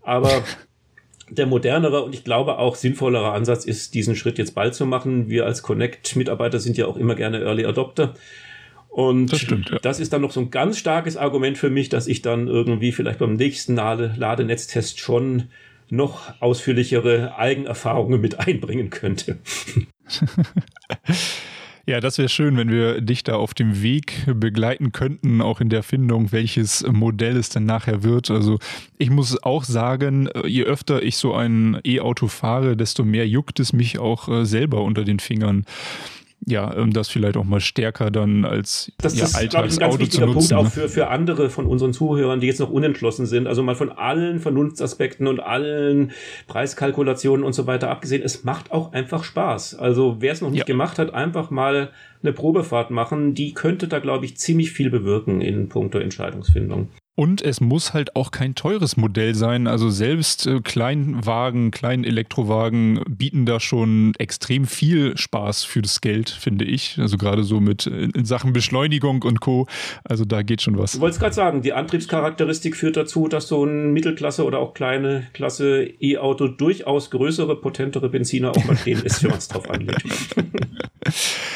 Aber 0.00 0.42
der 1.30 1.46
modernere 1.46 2.02
und 2.02 2.14
ich 2.14 2.24
glaube 2.24 2.58
auch 2.58 2.74
sinnvollere 2.74 3.32
Ansatz 3.32 3.66
ist, 3.66 3.94
diesen 3.94 4.16
Schritt 4.16 4.38
jetzt 4.38 4.54
bald 4.54 4.74
zu 4.74 4.86
machen. 4.86 5.28
Wir 5.28 5.44
als 5.44 5.62
Connect-Mitarbeiter 5.62 6.58
sind 6.58 6.78
ja 6.78 6.86
auch 6.86 6.96
immer 6.96 7.14
gerne 7.14 7.40
Early 7.40 7.66
Adopter. 7.66 8.14
Und 8.88 9.32
das, 9.32 9.40
stimmt, 9.40 9.70
ja. 9.70 9.78
das 9.80 10.00
ist 10.00 10.12
dann 10.12 10.20
noch 10.20 10.32
so 10.32 10.40
ein 10.40 10.50
ganz 10.50 10.78
starkes 10.78 11.16
Argument 11.16 11.56
für 11.56 11.70
mich, 11.70 11.88
dass 11.88 12.06
ich 12.06 12.20
dann 12.20 12.48
irgendwie 12.48 12.92
vielleicht 12.92 13.20
beim 13.20 13.34
nächsten 13.34 13.76
Ladenetztest 13.76 15.00
schon 15.00 15.44
noch 15.90 16.40
ausführlichere 16.40 17.36
Eigenerfahrungen 17.36 18.20
mit 18.20 18.40
einbringen 18.40 18.90
könnte. 18.90 19.38
Ja, 21.84 21.98
das 21.98 22.16
wäre 22.16 22.28
schön, 22.28 22.56
wenn 22.56 22.70
wir 22.70 23.00
dich 23.00 23.24
da 23.24 23.34
auf 23.34 23.54
dem 23.54 23.82
Weg 23.82 24.24
begleiten 24.32 24.92
könnten, 24.92 25.40
auch 25.40 25.60
in 25.60 25.68
der 25.68 25.82
Findung, 25.82 26.30
welches 26.30 26.86
Modell 26.86 27.36
es 27.36 27.48
dann 27.48 27.66
nachher 27.66 28.04
wird. 28.04 28.30
Also 28.30 28.60
ich 28.98 29.10
muss 29.10 29.42
auch 29.42 29.64
sagen, 29.64 30.28
je 30.46 30.62
öfter 30.62 31.02
ich 31.02 31.16
so 31.16 31.34
ein 31.34 31.80
E-Auto 31.84 32.28
fahre, 32.28 32.76
desto 32.76 33.04
mehr 33.04 33.26
juckt 33.26 33.58
es 33.58 33.72
mich 33.72 33.98
auch 33.98 34.28
äh, 34.28 34.46
selber 34.46 34.82
unter 34.82 35.02
den 35.02 35.18
Fingern 35.18 35.64
ja, 36.44 36.74
ähm, 36.76 36.92
das 36.92 37.08
vielleicht 37.08 37.36
auch 37.36 37.44
mal 37.44 37.60
stärker 37.60 38.10
dann 38.10 38.44
als 38.44 38.90
das 38.98 39.16
ja, 39.16 39.24
ist, 39.24 39.36
Alltagsauto 39.36 39.66
ich, 39.66 39.74
ein 39.74 39.78
ganz 39.78 39.98
wichtiger 39.98 40.26
nutzen, 40.26 40.48
Punkt 40.48 40.52
auch 40.54 40.64
ne? 40.64 40.70
für, 40.70 40.88
für 40.88 41.08
andere 41.08 41.50
von 41.50 41.66
unseren 41.66 41.92
Zuhörern, 41.92 42.40
die 42.40 42.48
jetzt 42.48 42.58
noch 42.58 42.70
unentschlossen 42.70 43.26
sind. 43.26 43.46
Also 43.46 43.62
mal 43.62 43.76
von 43.76 43.92
allen 43.92 44.40
Vernunftsaspekten 44.40 45.28
und 45.28 45.40
allen 45.40 46.10
Preiskalkulationen 46.48 47.44
und 47.44 47.52
so 47.52 47.66
weiter 47.66 47.90
abgesehen, 47.90 48.22
es 48.22 48.42
macht 48.44 48.72
auch 48.72 48.92
einfach 48.92 49.22
Spaß. 49.22 49.76
Also 49.76 50.16
wer 50.18 50.32
es 50.32 50.40
noch 50.40 50.50
nicht 50.50 50.60
ja. 50.60 50.64
gemacht 50.64 50.98
hat, 50.98 51.14
einfach 51.14 51.50
mal 51.50 51.90
eine 52.22 52.32
Probefahrt 52.32 52.90
machen, 52.90 53.34
die 53.34 53.52
könnte 53.52 53.88
da, 53.88 53.98
glaube 53.98 54.24
ich, 54.24 54.36
ziemlich 54.36 54.72
viel 54.72 54.90
bewirken 54.90 55.40
in 55.40 55.68
puncto 55.68 55.98
Entscheidungsfindung. 55.98 56.88
Und 57.14 57.42
es 57.42 57.60
muss 57.60 57.92
halt 57.92 58.16
auch 58.16 58.30
kein 58.30 58.54
teures 58.54 58.96
Modell 58.96 59.34
sein. 59.34 59.66
Also 59.66 59.90
selbst 59.90 60.46
äh, 60.46 60.60
Kleinwagen, 60.60 61.70
kleinen 61.70 62.04
Elektrowagen 62.04 63.02
bieten 63.06 63.44
da 63.44 63.60
schon 63.60 64.14
extrem 64.18 64.66
viel 64.66 65.14
Spaß 65.18 65.64
für 65.64 65.82
das 65.82 66.00
Geld, 66.00 66.30
finde 66.30 66.64
ich. 66.64 66.98
Also 66.98 67.18
gerade 67.18 67.44
so 67.44 67.60
mit 67.60 67.86
äh, 67.86 68.08
in 68.14 68.24
Sachen 68.24 68.54
Beschleunigung 68.54 69.22
und 69.24 69.40
Co. 69.40 69.66
Also 70.04 70.24
da 70.24 70.40
geht 70.40 70.62
schon 70.62 70.78
was. 70.78 70.92
Du 70.92 71.00
wolltest 71.00 71.20
gerade 71.20 71.34
sagen, 71.34 71.60
die 71.60 71.74
Antriebscharakteristik 71.74 72.76
führt 72.76 72.96
dazu, 72.96 73.28
dass 73.28 73.46
so 73.46 73.62
ein 73.62 73.92
Mittelklasse 73.92 74.46
oder 74.46 74.58
auch 74.58 74.72
kleine 74.72 75.26
Klasse 75.34 75.84
E-Auto 76.00 76.48
durchaus 76.48 77.10
größere, 77.10 77.60
potentere 77.60 78.08
Benziner 78.08 78.52
auch 78.52 78.64
verstehen 78.64 79.02
ist, 79.04 79.22
wenn 79.22 79.30
man 79.30 79.38
es 79.38 79.48
drauf 79.48 79.68
anlegt. 79.68 80.02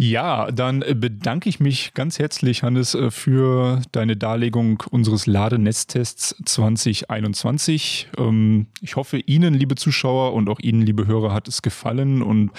Ja, 0.00 0.52
dann 0.52 0.82
äh, 0.82 0.94
bedanke 0.94 1.48
ich 1.48 1.58
mich 1.58 1.92
ganz 1.92 2.20
herzlich, 2.20 2.62
Hannes, 2.62 2.94
äh, 2.94 3.10
für 3.10 3.82
deine 3.90 4.16
Darlegung 4.16 4.80
unseres 4.92 5.26
Ladenetztests 5.26 6.36
2021. 6.44 8.06
Ähm, 8.16 8.66
ich 8.80 8.94
hoffe, 8.94 9.18
Ihnen, 9.18 9.54
liebe 9.54 9.74
Zuschauer 9.74 10.34
und 10.34 10.48
auch 10.50 10.60
Ihnen, 10.60 10.82
liebe 10.82 11.08
Hörer, 11.08 11.32
hat 11.32 11.48
es 11.48 11.62
gefallen 11.62 12.22
und 12.22 12.52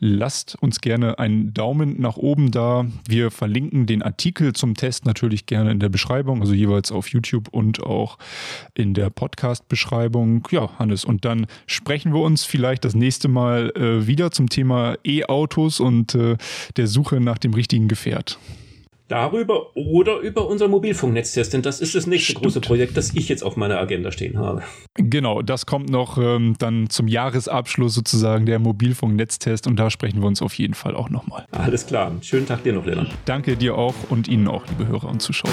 lasst 0.00 0.56
uns 0.62 0.80
gerne 0.80 1.18
einen 1.18 1.52
Daumen 1.52 2.00
nach 2.00 2.16
oben 2.16 2.50
da. 2.50 2.86
Wir 3.06 3.30
verlinken 3.30 3.84
den 3.84 4.00
Artikel 4.00 4.54
zum 4.54 4.74
Test 4.74 5.04
natürlich 5.04 5.44
gerne 5.44 5.72
in 5.72 5.80
der 5.80 5.90
Beschreibung, 5.90 6.40
also 6.40 6.54
jeweils 6.54 6.90
auf 6.92 7.08
YouTube 7.08 7.48
und 7.48 7.82
auch 7.82 8.16
in 8.72 8.94
der 8.94 9.10
Podcast-Beschreibung. 9.10 10.48
Ja, 10.50 10.70
Hannes, 10.78 11.04
und 11.04 11.26
dann 11.26 11.46
sprechen 11.66 12.14
wir 12.14 12.22
uns 12.22 12.46
vielleicht 12.46 12.86
das 12.86 12.94
nächste 12.94 13.28
Mal 13.28 13.70
äh, 13.76 14.06
wieder 14.06 14.30
zum 14.30 14.48
Thema 14.48 14.96
E-Autos 15.04 15.78
und 15.78 16.16
der 16.76 16.85
der 16.86 16.92
Suche 16.92 17.20
nach 17.20 17.38
dem 17.38 17.52
richtigen 17.52 17.88
Gefährt. 17.88 18.38
Darüber 19.08 19.76
oder 19.76 20.18
über 20.18 20.48
unser 20.48 20.66
Mobilfunknetztest, 20.66 21.52
denn 21.52 21.62
das 21.62 21.80
ist 21.80 21.94
das 21.94 22.08
nächste 22.08 22.32
Stimmt. 22.32 22.44
große 22.44 22.60
Projekt, 22.60 22.96
das 22.96 23.14
ich 23.14 23.28
jetzt 23.28 23.44
auf 23.44 23.56
meiner 23.56 23.78
Agenda 23.78 24.10
stehen 24.10 24.36
habe. 24.38 24.62
Genau, 24.94 25.42
das 25.42 25.64
kommt 25.66 25.90
noch 25.90 26.18
ähm, 26.18 26.56
dann 26.58 26.90
zum 26.90 27.06
Jahresabschluss 27.06 27.94
sozusagen 27.94 28.46
der 28.46 28.58
Mobilfunknetztest 28.58 29.68
und 29.68 29.76
da 29.76 29.90
sprechen 29.90 30.20
wir 30.20 30.26
uns 30.26 30.42
auf 30.42 30.54
jeden 30.54 30.74
Fall 30.74 30.96
auch 30.96 31.08
nochmal. 31.08 31.46
Alles 31.52 31.86
klar, 31.86 32.12
schönen 32.20 32.46
Tag 32.46 32.64
dir 32.64 32.72
noch, 32.72 32.84
Lennart. 32.84 33.08
Danke 33.26 33.56
dir 33.56 33.76
auch 33.76 33.94
und 34.08 34.26
Ihnen 34.26 34.48
auch, 34.48 34.64
liebe 34.68 34.88
Hörer 34.88 35.08
und 35.08 35.22
Zuschauer. 35.22 35.52